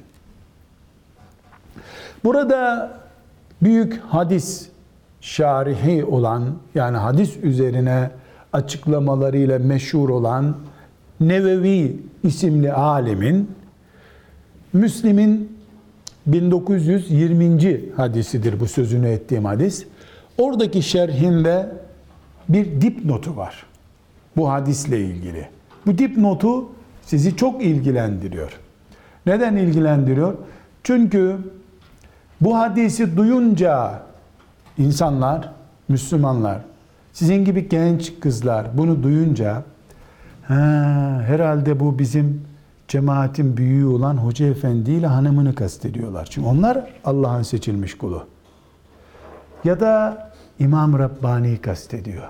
[2.24, 2.92] Burada
[3.62, 4.70] büyük hadis
[5.22, 6.44] şarihi olan
[6.76, 8.12] yani hadis üzerine
[8.54, 10.56] açıklamalarıyla meşhur olan
[11.20, 13.52] Nevevi isimli alimin
[14.74, 15.53] Müslim'in
[16.26, 17.82] 1920.
[17.96, 19.86] hadisidir bu sözünü ettiğim hadis.
[20.38, 21.70] Oradaki şerhinde
[22.50, 23.66] bir dipnotu var.
[24.38, 25.48] Bu hadisle ilgili.
[25.86, 26.70] Bu dipnotu
[27.02, 28.60] sizi çok ilgilendiriyor.
[29.26, 30.34] Neden ilgilendiriyor?
[30.84, 31.38] Çünkü
[32.42, 34.02] bu hadisi duyunca
[34.78, 35.52] insanlar,
[35.88, 36.62] Müslümanlar,
[37.14, 39.64] sizin gibi genç kızlar bunu duyunca
[40.48, 40.56] ha,
[41.28, 42.42] herhalde bu bizim
[42.88, 46.26] cemaatin büyüğü olan Hoca Efendi ile hanımını kastediyorlar.
[46.26, 48.26] Çünkü onlar Allah'ın seçilmiş kulu.
[49.64, 52.28] Ya da İmam Rabbani'yi kastediyor.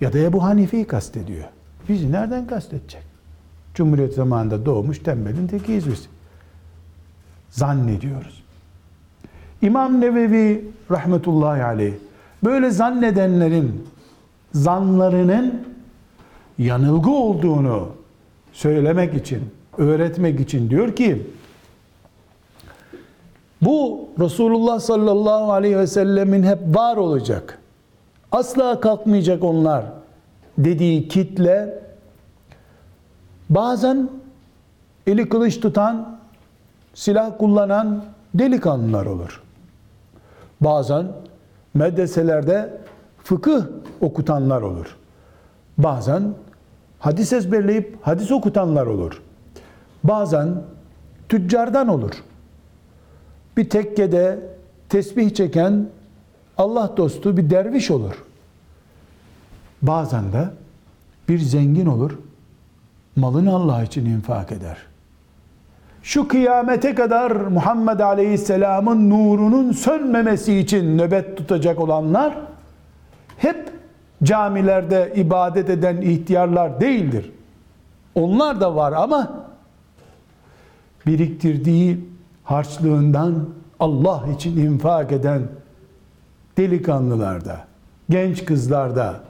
[0.00, 1.44] Ya da Ebu Hanife'yi kastediyor.
[1.88, 3.02] Bizi nereden kastedecek?
[3.74, 6.08] Cumhuriyet zamanında doğmuş tembelin tekiyiz biz.
[7.50, 8.42] Zannediyoruz.
[9.62, 11.94] İmam Nevevi rahmetullahi aleyh
[12.44, 13.86] böyle zannedenlerin
[14.52, 15.66] zanlarının
[16.58, 17.88] yanılgı olduğunu
[18.56, 21.26] söylemek için, öğretmek için diyor ki
[23.62, 27.58] bu Resulullah sallallahu aleyhi ve sellemin hep var olacak.
[28.32, 29.84] Asla kalkmayacak onlar
[30.58, 31.78] dediği kitle
[33.50, 34.08] bazen
[35.06, 36.18] eli kılıç tutan,
[36.94, 38.04] silah kullanan
[38.34, 39.42] delikanlılar olur.
[40.60, 41.06] Bazen
[41.74, 42.78] medreselerde
[43.24, 43.62] fıkıh
[44.00, 44.96] okutanlar olur.
[45.78, 46.34] Bazen
[46.98, 49.22] hadis ezberleyip hadis okutanlar olur.
[50.04, 50.62] Bazen
[51.28, 52.12] tüccardan olur.
[53.56, 54.38] Bir tekkede
[54.88, 55.88] tesbih çeken
[56.58, 58.24] Allah dostu bir derviş olur.
[59.82, 60.48] Bazen de
[61.28, 62.18] bir zengin olur.
[63.16, 64.76] Malını Allah için infak eder.
[66.02, 72.34] Şu kıyamete kadar Muhammed Aleyhisselam'ın nurunun sönmemesi için nöbet tutacak olanlar
[73.38, 73.75] hep
[74.24, 77.32] camilerde ibadet eden ihtiyarlar değildir.
[78.14, 79.46] Onlar da var ama
[81.06, 82.08] biriktirdiği
[82.44, 83.48] harçlığından
[83.80, 85.42] Allah için infak eden
[86.56, 87.64] delikanlılarda,
[88.10, 89.20] genç kızlarda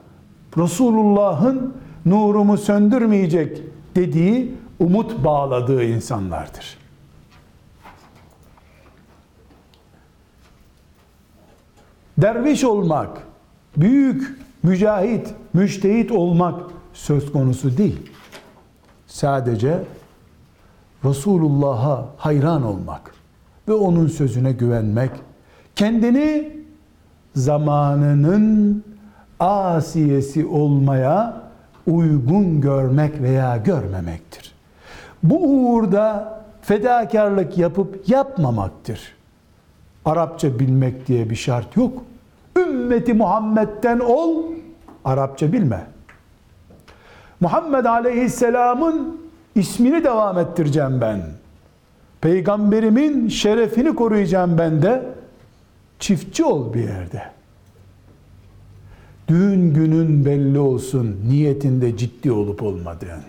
[0.58, 1.74] Resulullah'ın
[2.06, 3.62] nurumu söndürmeyecek
[3.96, 6.78] dediği umut bağladığı insanlardır.
[12.18, 13.22] Derviş olmak,
[13.76, 16.60] büyük mücahit, müştehit olmak
[16.92, 18.10] söz konusu değil.
[19.06, 19.78] Sadece
[21.04, 23.14] Resulullah'a hayran olmak
[23.68, 25.10] ve onun sözüne güvenmek,
[25.76, 26.56] kendini
[27.34, 28.84] zamanının
[29.40, 31.42] asiyesi olmaya
[31.86, 34.52] uygun görmek veya görmemektir.
[35.22, 39.00] Bu uğurda fedakarlık yapıp yapmamaktır.
[40.04, 42.02] Arapça bilmek diye bir şart yok.
[42.56, 44.42] Ümmeti Muhammed'den ol,
[45.06, 45.86] Arapça bilme.
[47.40, 49.20] Muhammed Aleyhisselam'ın
[49.54, 51.20] ismini devam ettireceğim ben.
[52.20, 55.02] Peygamberimin şerefini koruyacağım ben de.
[55.98, 57.22] Çiftçi ol bir yerde.
[59.28, 63.22] Düğün günün belli olsun niyetinde ciddi olup olmadığın.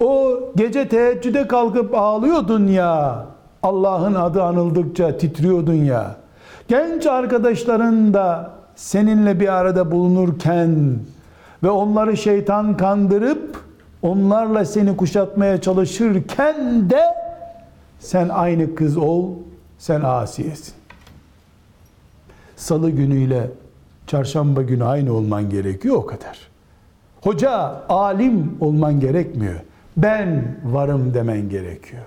[0.00, 3.26] O gece teheccüde kalkıp ağlıyordun ya.
[3.62, 6.16] Allah'ın adı anıldıkça titriyordun ya.
[6.68, 8.50] Genç arkadaşların da
[8.82, 10.98] seninle bir arada bulunurken
[11.62, 13.64] ve onları şeytan kandırıp
[14.02, 17.02] onlarla seni kuşatmaya çalışırken de
[18.00, 19.30] sen aynı kız ol,
[19.78, 20.74] sen asiyesin.
[22.56, 23.50] Salı günüyle
[24.06, 26.38] çarşamba günü aynı olman gerekiyor o kadar.
[27.20, 29.60] Hoca, alim olman gerekmiyor.
[29.96, 32.02] Ben varım demen gerekiyor.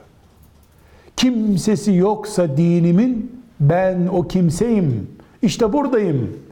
[1.17, 5.07] Kimsesi yoksa dinimin ben o kimseyim.
[5.41, 6.44] İşte buradayım.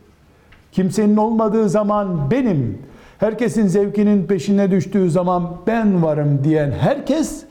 [0.74, 2.78] Kimsenin olmadığı zaman benim.
[3.18, 7.46] Herkesin zevkinin peşine düştüğü zaman ben varım diyen herkes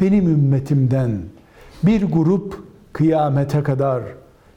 [0.00, 1.10] benim ümmetimden
[1.82, 4.02] bir grup kıyamete kadar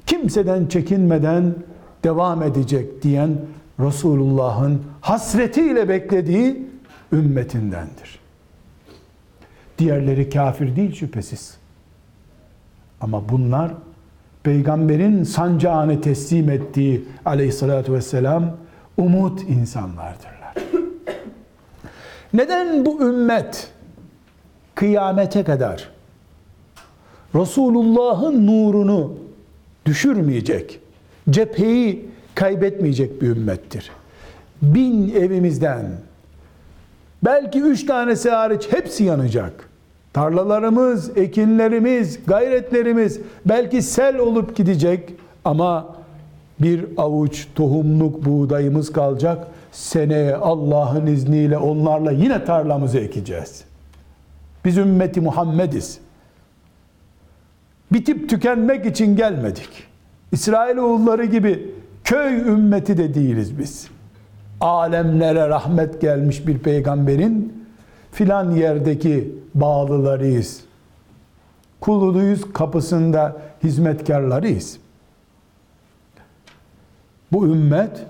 [0.05, 1.55] kimseden çekinmeden
[2.03, 3.37] devam edecek diyen
[3.79, 6.67] Resulullah'ın hasretiyle beklediği
[7.13, 8.19] ümmetindendir.
[9.77, 11.57] Diğerleri kafir değil şüphesiz.
[13.01, 13.73] Ama bunlar
[14.47, 18.57] peygamberin sancağını teslim ettiği aleyhissalatü vesselam
[18.97, 20.53] umut insanlardırlar.
[22.33, 23.71] Neden bu ümmet
[24.75, 25.89] kıyamete kadar
[27.35, 29.13] Resulullah'ın nurunu
[29.85, 30.79] düşürmeyecek,
[31.29, 33.91] cepheyi kaybetmeyecek bir ümmettir.
[34.61, 35.85] Bin evimizden
[37.23, 39.66] belki üç tanesi hariç hepsi yanacak.
[40.18, 45.13] Tarlalarımız, ekinlerimiz, gayretlerimiz belki sel olup gidecek
[45.45, 45.95] ama
[46.61, 49.47] bir avuç tohumluk buğdayımız kalacak.
[49.72, 53.63] Seneye Allah'ın izniyle onlarla yine tarlamızı ekeceğiz.
[54.65, 55.99] Biz ümmeti Muhammediz.
[57.91, 59.70] Bitip tükenmek için gelmedik.
[60.32, 61.72] İsrailoğulları gibi
[62.03, 63.88] köy ümmeti de değiliz biz.
[64.61, 67.68] Alemlere rahmet gelmiş bir peygamberin
[68.11, 69.32] filan yerdeki
[69.62, 70.64] bağlılarıyız.
[71.82, 74.78] Kuluyuz kapısında hizmetkarlarıyız.
[77.32, 78.05] Bu ümmet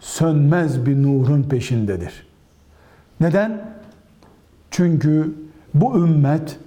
[0.00, 2.26] sönmez bir nurun peşindedir.
[3.20, 3.74] Neden?
[4.70, 5.34] Çünkü
[5.74, 6.58] bu ümmet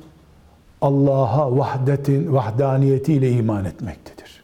[0.82, 4.44] Allah'a vahdetin vahdaniyetiyle iman etmektedir.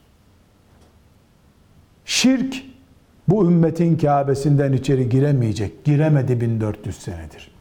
[2.06, 2.64] Şirk
[3.28, 5.86] bu ümmetin Kabe'sinden içeri giremeyecek.
[5.86, 7.53] Giremedi 1400 senedir.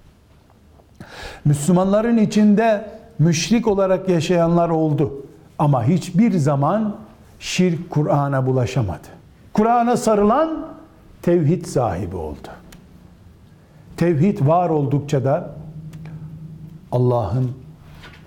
[1.44, 5.26] Müslümanların içinde müşrik olarak yaşayanlar oldu.
[5.58, 6.96] Ama hiçbir zaman
[7.40, 9.08] şirk Kur'an'a bulaşamadı.
[9.52, 10.68] Kur'an'a sarılan
[11.22, 12.48] tevhid sahibi oldu.
[13.96, 15.50] Tevhid var oldukça da
[16.92, 17.52] Allah'ın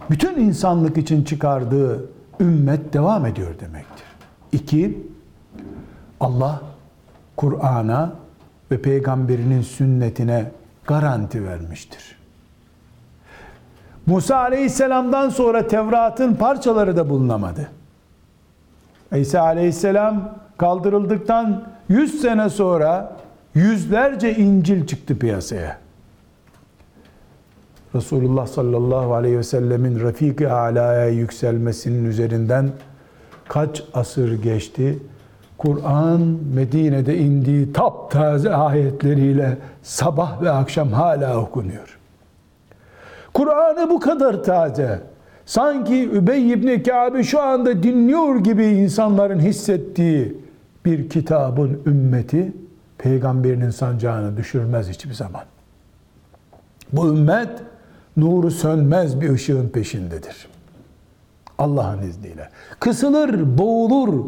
[0.09, 2.09] bütün insanlık için çıkardığı
[2.39, 4.05] ümmet devam ediyor demektir.
[4.51, 5.07] İki,
[6.19, 6.61] Allah
[7.35, 8.13] Kur'an'a
[8.71, 10.51] ve peygamberinin sünnetine
[10.87, 12.14] garanti vermiştir.
[14.07, 17.67] Musa aleyhisselamdan sonra Tevrat'ın parçaları da bulunamadı.
[19.15, 23.17] İsa aleyhisselam kaldırıldıktan 100 sene sonra
[23.53, 25.77] yüzlerce İncil çıktı piyasaya.
[27.95, 32.69] Resulullah sallallahu aleyhi ve sellemin Rafik-i Ala'ya yükselmesinin üzerinden
[33.47, 34.99] kaç asır geçti?
[35.57, 36.21] Kur'an
[36.55, 41.99] Medine'de indiği taptaze ayetleriyle sabah ve akşam hala okunuyor.
[43.35, 45.01] Kur'an'ı bu kadar taze,
[45.45, 50.37] sanki Übey ibn Kâb'i şu anda dinliyor gibi insanların hissettiği
[50.85, 52.53] bir kitabın ümmeti
[52.97, 55.41] peygamberinin sancağını düşürmez hiçbir zaman.
[56.93, 57.49] Bu ümmet
[58.17, 60.47] nuru sönmez bir ışığın peşindedir.
[61.57, 62.49] Allah'ın izniyle.
[62.79, 64.25] Kısılır, boğulur,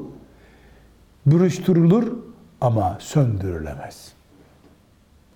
[1.25, 2.13] bürüştürülür
[2.61, 4.11] ama söndürülemez.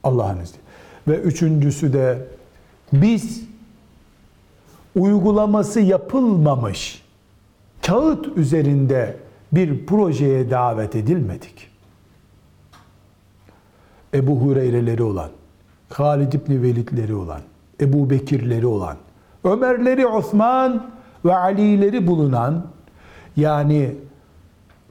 [0.04, 0.64] Allah'ın izniyle.
[1.08, 2.18] Ve üçüncüsü de
[2.94, 3.51] biz
[4.96, 7.06] uygulaması yapılmamış
[7.82, 9.18] kağıt üzerinde
[9.52, 11.68] bir projeye davet edilmedik.
[14.14, 15.30] Ebu Hureyre'leri olan,
[15.90, 17.42] Halid İbni Velid'leri olan,
[17.82, 18.98] Ebu Bekir'leri olan,
[19.44, 20.92] Ömer'leri, Osman
[21.26, 22.66] ve Ali'leri bulunan,
[23.38, 23.96] yani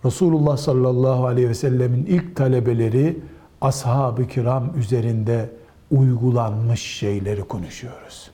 [0.05, 3.19] Resulullah sallallahu aleyhi ve sellemin ilk talebeleri
[3.61, 5.51] ashab-ı kiram üzerinde
[5.91, 8.31] uygulanmış şeyleri konuşuyoruz.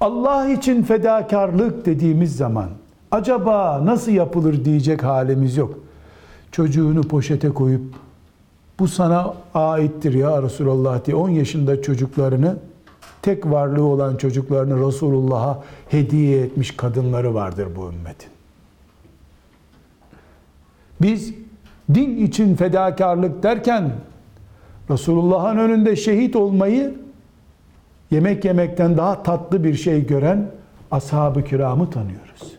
[0.00, 2.68] Allah için fedakarlık dediğimiz zaman
[3.10, 5.78] acaba nasıl yapılır diyecek halimiz yok.
[6.52, 7.82] Çocuğunu poşete koyup
[8.78, 12.56] bu sana aittir ya Resulallah diye 10 yaşında çocuklarını
[13.22, 18.30] tek varlığı olan çocuklarını Resulullah'a hediye etmiş kadınları vardır bu ümmetin.
[21.00, 21.34] Biz
[21.94, 23.92] din için fedakarlık derken
[24.90, 26.94] Resulullah'ın önünde şehit olmayı
[28.10, 30.50] yemek yemekten daha tatlı bir şey gören
[30.90, 32.58] ashab-ı kiramı tanıyoruz.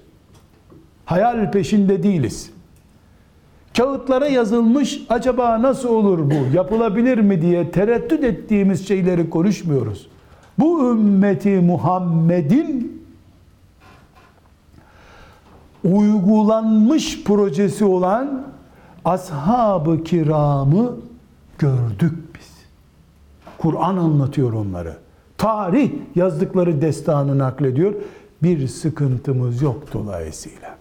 [1.06, 2.52] Hayal peşinde değiliz.
[3.78, 10.08] Kağıtlara yazılmış acaba nasıl olur bu, yapılabilir mi diye tereddüt ettiğimiz şeyleri konuşmuyoruz.
[10.60, 13.04] Bu ümmeti Muhammed'in
[15.84, 18.46] uygulanmış projesi olan
[19.06, 20.96] ashab-ı kiramı
[21.58, 22.50] gördük biz.
[23.58, 24.98] Kur'an anlatıyor onları.
[25.40, 27.94] Tarih yazdıkları destanı naklediyor.
[28.44, 30.78] Bir sıkıntımız yok dolayısıyla.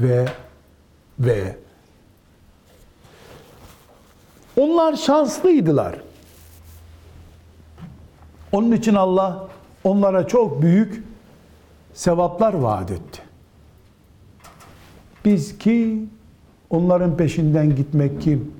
[0.00, 0.26] Ve
[1.20, 1.56] ve
[4.56, 5.96] onlar şanslıydılar.
[8.52, 9.48] Onun için Allah
[9.84, 11.04] onlara çok büyük
[11.94, 13.22] sevaplar vaat etti.
[15.24, 16.04] Biz ki
[16.70, 18.52] onların peşinden gitmek kim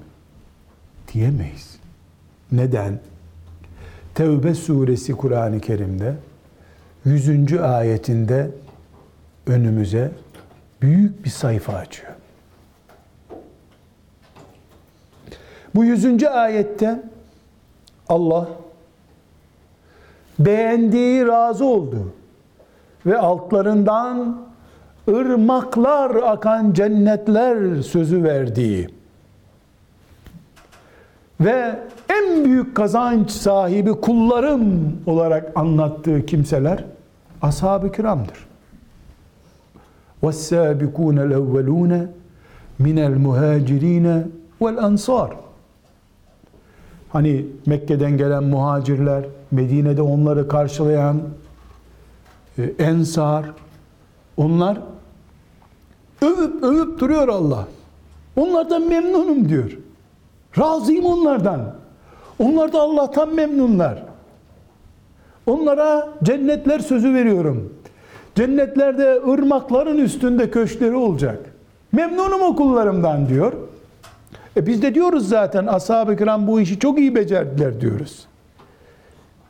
[1.13, 1.79] diyemeyiz.
[2.53, 3.01] Neden?
[4.19, 6.15] Tevbe suresi Kur'an-ı Kerim'de
[7.05, 7.53] 100.
[7.61, 8.51] ayetinde
[9.47, 10.11] önümüze
[10.83, 12.13] büyük bir sayfa açıyor.
[15.75, 16.25] Bu 100.
[16.25, 17.03] ayette
[18.09, 18.49] Allah
[20.39, 22.13] beğendiği, razı oldu
[23.07, 24.43] ve altlarından
[25.09, 28.98] ırmaklar akan cennetler sözü verdiği
[31.42, 36.84] ve en büyük kazanç sahibi kullarım olarak anlattığı kimseler
[37.42, 38.48] ashab-ı kiramdır.
[40.24, 42.08] وَالسَّابِقُونَ الْاَوَّلُونَ
[42.82, 44.24] مِنَ الْمُهَاجِر۪ينَ
[44.62, 45.30] وَالْاَنْصَارِ
[47.10, 51.22] Hani Mekke'den gelen muhacirler, Medine'de onları karşılayan
[52.58, 53.46] e, ensar,
[54.38, 54.82] onlar
[56.22, 57.68] övüp övüp duruyor Allah.
[58.36, 59.78] Onlardan memnunum diyor.
[60.59, 61.61] Razıyım onlardan.
[62.39, 64.03] Onlar da Allah'tan memnunlar.
[65.47, 67.75] Onlara cennetler sözü veriyorum.
[68.35, 71.39] Cennetlerde ırmakların üstünde köşkleri olacak.
[71.93, 73.53] Memnunum okullarımdan diyor.
[74.57, 78.27] E biz de diyoruz zaten ashab-ı kiram bu işi çok iyi becerdiler diyoruz.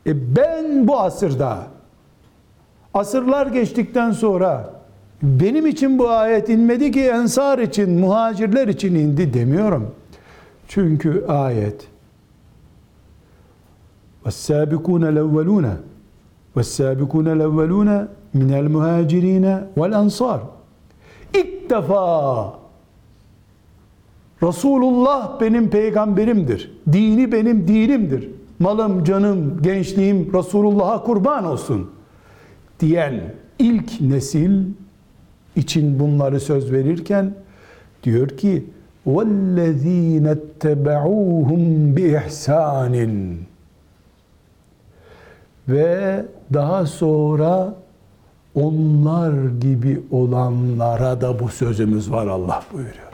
[0.07, 1.57] E ben bu asırda
[2.93, 4.69] asırlar geçtikten sonra
[5.23, 9.95] benim için bu ayet inmedi ki ensar için, muhacirler için indi demiyorum.
[10.68, 11.88] Çünkü ayet
[14.24, 15.66] وَالسَّابِقُونَ الْاَوَّلُونَ
[16.56, 20.38] وَالسَّابِقُونَ الْاَوَّلُونَ مِنَ الْمُهَاجِرِينَ وَالْاَنْصَارِ
[21.34, 22.64] İlk defa
[24.42, 26.72] Resulullah benim peygamberimdir.
[26.92, 28.30] Dini benim dinimdir.
[28.58, 31.90] Malım, canım, gençliğim Resulullah'a kurban olsun
[32.80, 34.64] diyen ilk nesil
[35.56, 37.34] için bunları söz verirken
[38.02, 38.64] diyor ki
[39.08, 43.36] وَالَّذ۪ينَ اتَّبَعُوهُمْ بِإِحْسَانٍ
[45.68, 47.74] Ve daha sonra
[48.54, 53.12] onlar gibi olanlara da bu sözümüz var Allah buyuruyor.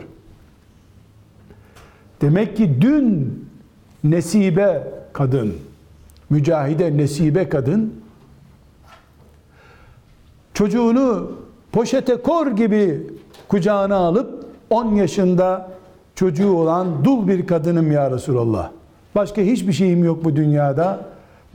[2.21, 3.39] Demek ki dün
[4.05, 5.57] nesibe kadın,
[6.31, 7.95] mücahide nesibe kadın
[10.55, 11.33] çocuğunu
[11.73, 13.07] poşete kor gibi
[13.49, 15.71] kucağına alıp 10 yaşında
[16.16, 18.72] çocuğu olan dul bir kadınım ya Resulallah.
[19.16, 21.06] Başka hiçbir şeyim yok bu dünyada.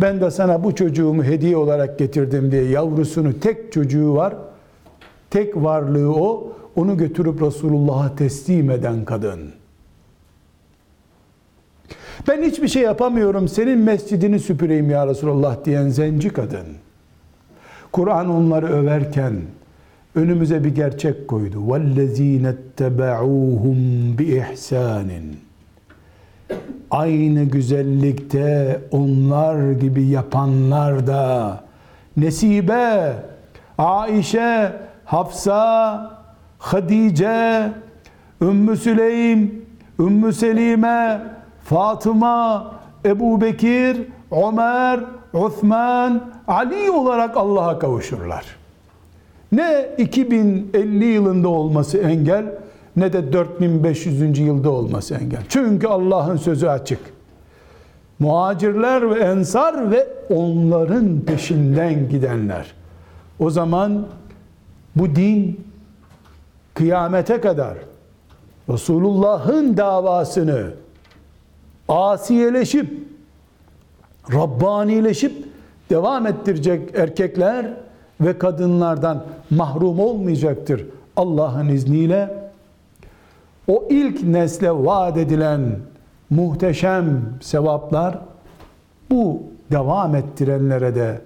[0.00, 4.34] Ben de sana bu çocuğumu hediye olarak getirdim diye yavrusunu tek çocuğu var.
[5.30, 6.52] Tek varlığı o.
[6.76, 9.40] Onu götürüp Resulullah'a teslim eden kadın.
[12.28, 13.48] Ben hiçbir şey yapamıyorum.
[13.48, 16.66] Senin mescidini süpüreyim ya Resulallah diyen zenci kadın.
[17.92, 19.34] Kur'an onları överken
[20.15, 21.57] önümüze bir gerçek koydu.
[21.57, 23.77] وَالَّذ۪ينَ اتَّبَعُوهُمْ
[24.17, 25.09] بِإِحْسَانٍ
[26.91, 31.63] Aynı güzellikte onlar gibi yapanlar da
[32.17, 33.13] Nesibe,
[33.77, 34.73] Aişe,
[35.05, 36.11] Hafsa,
[36.59, 37.71] Hadice,
[38.41, 39.65] Ümmü Süleym,
[39.99, 41.21] Ümmü Selime,
[41.63, 42.71] Fatıma,
[43.05, 43.97] Ebu Bekir,
[44.31, 44.99] Ömer,
[45.33, 48.58] Osman, Ali olarak Allah'a kavuşurlar.
[49.52, 52.44] Ne 2050 yılında olması engel
[52.96, 54.38] ne de 4500.
[54.38, 55.42] yılda olması engel.
[55.48, 56.98] Çünkü Allah'ın sözü açık.
[58.18, 62.72] muhacirler ve ensar ve onların peşinden gidenler.
[63.38, 64.06] O zaman
[64.96, 65.60] bu din
[66.74, 67.74] kıyamete kadar
[68.68, 70.70] Resulullah'ın davasını
[71.88, 72.90] asiyeleşip
[74.32, 75.32] Rabbanileşip
[75.90, 77.66] devam ettirecek erkekler
[78.20, 82.50] ve kadınlardan mahrum olmayacaktır Allah'ın izniyle.
[83.68, 85.60] O ilk nesle vaat edilen
[86.30, 88.18] muhteşem sevaplar
[89.10, 89.42] bu
[89.72, 91.20] devam ettirenlere de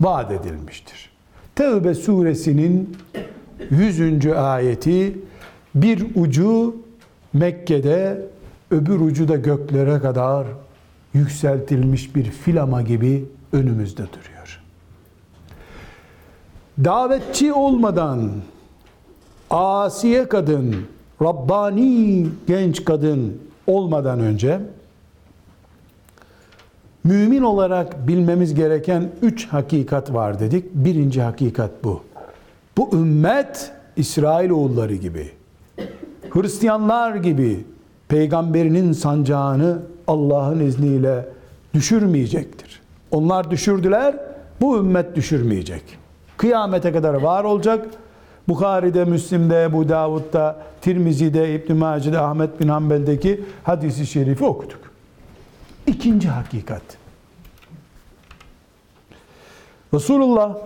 [0.00, 1.10] vaat edilmiştir.
[1.54, 2.96] Tevbe suresinin
[3.70, 4.26] 100.
[4.26, 5.18] ayeti
[5.74, 6.76] bir ucu
[7.32, 8.26] Mekke'de
[8.70, 10.46] öbür ucu da göklere kadar
[11.14, 14.31] yükseltilmiş bir filama gibi önümüzde duruyor.
[16.78, 18.30] Davetçi olmadan
[19.50, 20.76] asiye kadın,
[21.22, 24.60] Rabbani genç kadın olmadan önce
[27.04, 30.74] mümin olarak bilmemiz gereken üç hakikat var dedik.
[30.74, 32.02] Birinci hakikat bu.
[32.76, 35.30] Bu ümmet İsrailoğulları gibi,
[36.30, 37.64] Hristiyanlar gibi
[38.08, 41.28] peygamberinin sancağını Allah'ın izniyle
[41.74, 42.80] düşürmeyecektir.
[43.10, 44.16] Onlar düşürdüler,
[44.60, 46.01] bu ümmet düşürmeyecek.
[46.36, 47.86] Kıyamete kadar var olacak.
[48.48, 54.80] Bukhari'de, Müslim'de, Ebu Davud'da, Tirmizi'de, İbn-i Mace'de, Ahmet bin Hanbel'deki hadisi şerifi okuduk.
[55.86, 56.82] İkinci hakikat.
[59.94, 60.58] Resulullah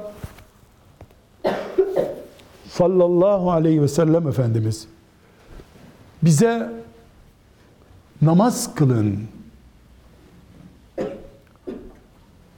[2.68, 4.88] sallallahu aleyhi ve sellem Efendimiz
[6.22, 6.72] bize
[8.22, 9.20] namaz kılın,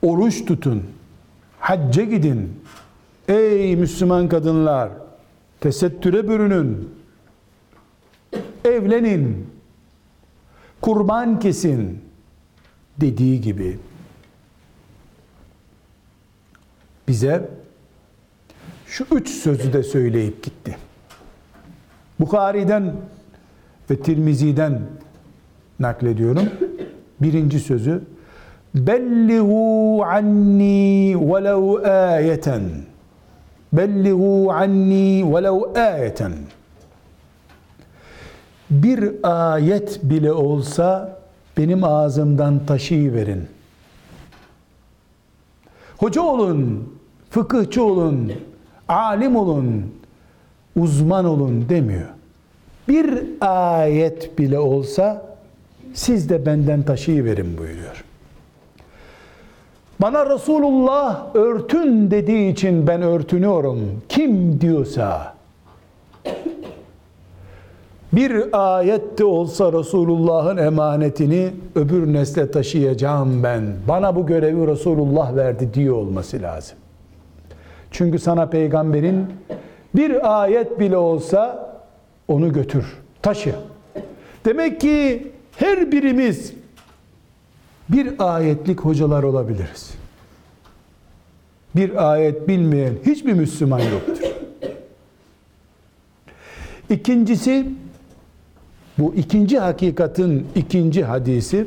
[0.03, 0.85] oruç tutun,
[1.61, 2.63] hacca gidin.
[3.29, 4.91] Ey Müslüman kadınlar,
[5.61, 6.91] tesettüre bürünün,
[8.64, 9.47] evlenin,
[10.81, 12.01] kurban kesin
[13.01, 13.79] dediği gibi
[17.09, 17.49] bize
[18.87, 20.76] şu üç sözü de söyleyip gitti.
[22.20, 22.93] Bukhari'den
[23.91, 24.83] ve Tirmizi'den
[25.81, 26.49] naklediyorum.
[27.20, 28.03] Birinci sözü
[28.74, 32.88] Bellihu anni velev ayeten
[33.73, 36.33] Bellihu anni velev ayeten
[38.71, 41.19] Bir ayet bile olsa
[41.57, 43.47] benim ağzımdan taşıyıverin.
[45.99, 46.93] Hoca olun,
[47.31, 48.33] fıkıhçı olun,
[48.89, 49.95] alim olun,
[50.77, 52.09] uzman olun demiyor.
[52.89, 55.37] Bir ayet bile olsa
[55.95, 58.05] siz de benden taşıyıverin buyuruyor.
[60.01, 64.03] Bana Resulullah örtün dediği için ben örtünüyorum.
[64.09, 65.35] Kim diyorsa
[68.13, 73.63] bir ayette olsa Resulullah'ın emanetini öbür nesle taşıyacağım ben.
[73.89, 76.79] Bana bu görevi Resulullah verdi diyor olması lazım.
[77.91, 79.27] Çünkü sana peygamberin
[79.95, 81.71] bir ayet bile olsa
[82.29, 82.85] onu götür,
[83.23, 83.55] taşı.
[84.45, 86.53] Demek ki her birimiz
[87.89, 89.91] bir ayetlik hocalar olabiliriz.
[91.76, 94.18] Bir ayet bilmeyen hiçbir Müslüman yoktur.
[96.91, 97.68] İkincisi,
[98.99, 101.66] bu ikinci hakikatin ikinci hadisi,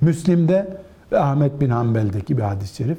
[0.00, 0.76] Müslim'de
[1.12, 2.98] ve Ahmet bin Hanbel'deki bir hadis-i şerif.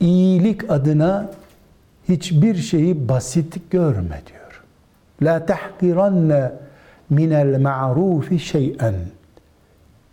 [0.00, 1.30] İyilik adına
[2.08, 4.62] hiçbir şeyi basit görme diyor.
[5.22, 6.52] La tahkiranne
[7.10, 8.94] minel ma'rufi şey'en.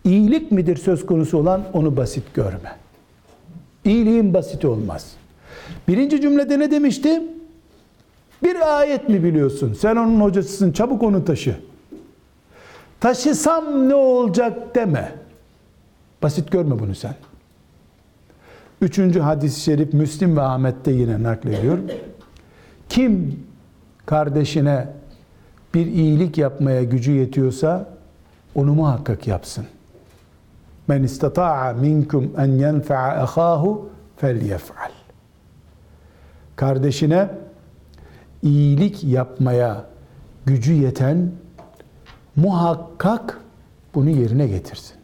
[0.06, 2.76] İyilik midir söz konusu olan onu basit görme.
[3.86, 5.12] İyiliğin basit olmaz.
[5.88, 7.24] Birinci cümlede ne demişti?
[8.44, 9.74] Bir ayet mi biliyorsun?
[9.74, 11.56] Sen onun hocasısın çabuk onu taşı.
[13.00, 15.12] Taşısam ne olacak deme.
[16.24, 17.16] Basit görme bunu sen.
[18.82, 21.78] Üçüncü hadis-i şerif Müslim ve Ahmet'te yine naklediyor.
[22.90, 23.40] Kim
[24.06, 24.88] kardeşine
[25.74, 27.90] bir iyilik yapmaya gücü yetiyorsa
[28.56, 29.66] onu muhakkak yapsın.
[30.88, 34.92] Men istata'a minkum en yenfa'a ahahu felyef'al.
[36.56, 37.30] Kardeşine
[38.44, 39.86] iyilik yapmaya
[40.46, 41.32] gücü yeten
[42.36, 43.42] muhakkak
[43.96, 44.96] bunu yerine getirsin.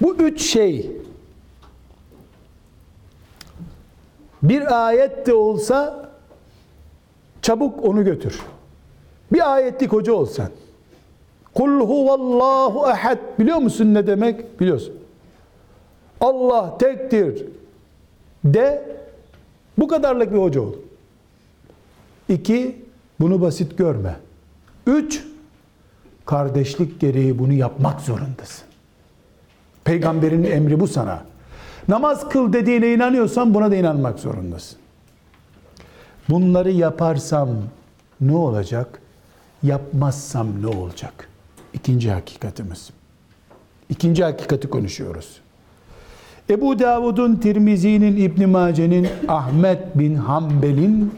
[0.00, 0.92] Bu üç şey
[4.42, 6.10] bir ayet de olsa
[7.42, 8.40] çabuk onu götür.
[9.32, 10.48] Bir ayetlik hoca olsan.
[11.54, 13.18] Kul huvallahu ehad.
[13.38, 14.60] Biliyor musun ne demek?
[14.60, 14.94] Biliyorsun.
[16.20, 17.46] Allah tektir.
[18.44, 18.96] De
[19.78, 20.72] bu kadarlık bir hoca ol.
[22.28, 22.84] İki,
[23.20, 24.16] bunu basit görme.
[24.86, 25.24] Üç,
[26.26, 28.64] kardeşlik gereği bunu yapmak zorundasın.
[29.84, 31.24] Peygamberin emri bu sana.
[31.88, 34.78] Namaz kıl dediğine inanıyorsan buna da inanmak zorundasın.
[36.28, 37.48] Bunları yaparsam
[38.20, 39.00] ne olacak?
[39.62, 41.28] Yapmazsam ne olacak?
[41.74, 42.90] İkinci hakikatimiz.
[43.88, 45.40] İkinci hakikati konuşuyoruz.
[46.50, 51.14] Ebu Davud'un, Tirmizi'nin, İbn Mace'nin, Ahmet bin Hanbel'in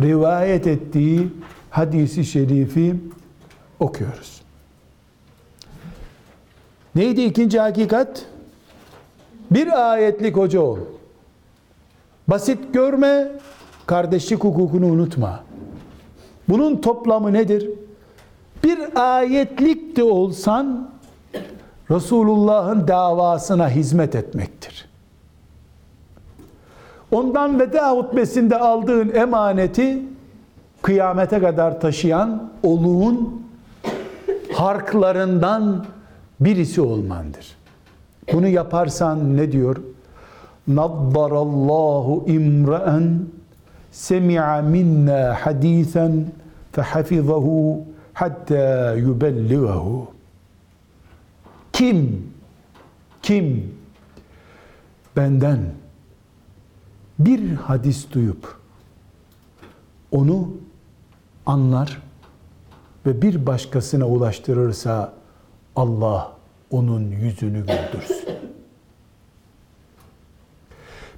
[0.00, 1.28] rivayet ettiği
[1.70, 2.94] hadisi şerifi
[3.80, 4.40] okuyoruz.
[6.94, 8.26] Neydi ikinci hakikat?
[9.50, 10.78] Bir ayetlik hoca ol.
[12.28, 13.32] Basit görme,
[13.86, 15.44] kardeşlik hukukunu unutma.
[16.48, 17.70] Bunun toplamı nedir?
[18.64, 18.78] Bir
[19.16, 20.90] ayetlik de olsan
[21.90, 24.88] Resulullah'ın davasına hizmet etmektir.
[27.10, 30.02] Ondan veda hutbesinde aldığın emaneti
[30.82, 33.44] kıyamete kadar taşıyan oluğun
[34.52, 35.86] harklarından
[36.40, 37.56] birisi olmandır.
[38.32, 39.76] Bunu yaparsan ne diyor?
[40.68, 43.18] Naddarallahu imra'en
[43.92, 46.26] semi'a minna hadisen
[46.72, 47.84] fehafizahu
[48.14, 50.06] hatta yubelligahu.
[51.72, 52.30] Kim
[53.22, 53.74] kim
[55.16, 55.60] benden
[57.18, 58.56] bir hadis duyup
[60.12, 60.48] onu
[61.46, 62.02] anlar
[63.06, 65.12] ve bir başkasına ulaştırırsa
[65.76, 66.32] Allah
[66.70, 68.28] onun yüzünü güldürsün.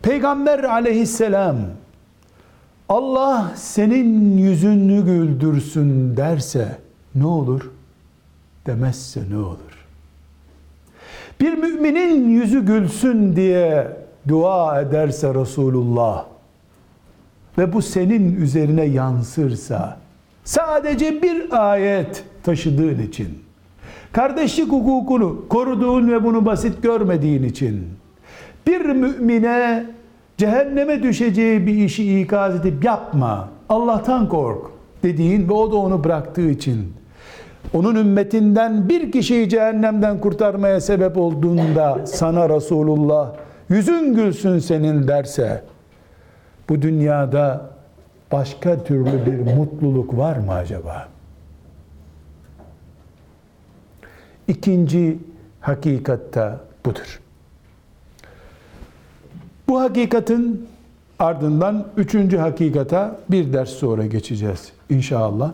[0.02, 1.56] Peygamber aleyhisselam
[2.88, 6.78] Allah senin yüzünü güldürsün derse
[7.16, 7.70] ne olur?
[8.66, 9.86] Demezse ne olur?
[11.40, 13.96] Bir müminin yüzü gülsün diye
[14.28, 16.24] dua ederse Resulullah
[17.58, 19.98] ve bu senin üzerine yansırsa
[20.44, 23.28] sadece bir ayet taşıdığın için
[24.12, 27.88] kardeşlik hukukunu koruduğun ve bunu basit görmediğin için
[28.66, 29.86] bir mümine
[30.38, 34.70] cehenneme düşeceği bir işi ikaz edip yapma Allah'tan kork
[35.02, 36.92] dediğin ve o da onu bıraktığı için
[37.74, 43.32] onun ümmetinden bir kişiyi cehennemden kurtarmaya sebep olduğunda sana Resulullah
[43.68, 45.62] yüzün gülsün senin derse
[46.68, 47.70] bu dünyada
[48.32, 51.08] başka türlü bir mutluluk var mı acaba?
[54.48, 55.18] İkinci
[55.60, 57.20] hakikatta budur.
[59.68, 60.68] Bu hakikatin
[61.18, 65.52] ardından üçüncü hakikata bir ders sonra geçeceğiz inşallah.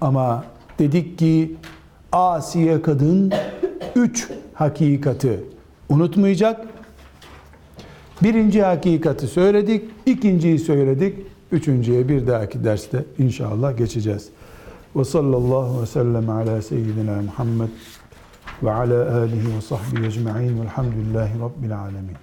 [0.00, 0.44] Ama
[0.78, 1.56] dedik ki
[2.12, 3.32] Asiye kadın
[3.96, 5.40] üç hakikati
[5.88, 6.66] unutmayacak.
[8.22, 11.18] Birinci hakikati söyledik, ikinciyi söyledik,
[11.52, 14.28] üçüncüye bir dahaki derste inşallah geçeceğiz.
[14.96, 17.68] Ve sallallahu ve sellem ala seyyidina Muhammed
[18.62, 22.16] ve ala alihi ve sahbihi ecma'in velhamdülillahi rabbil alemin.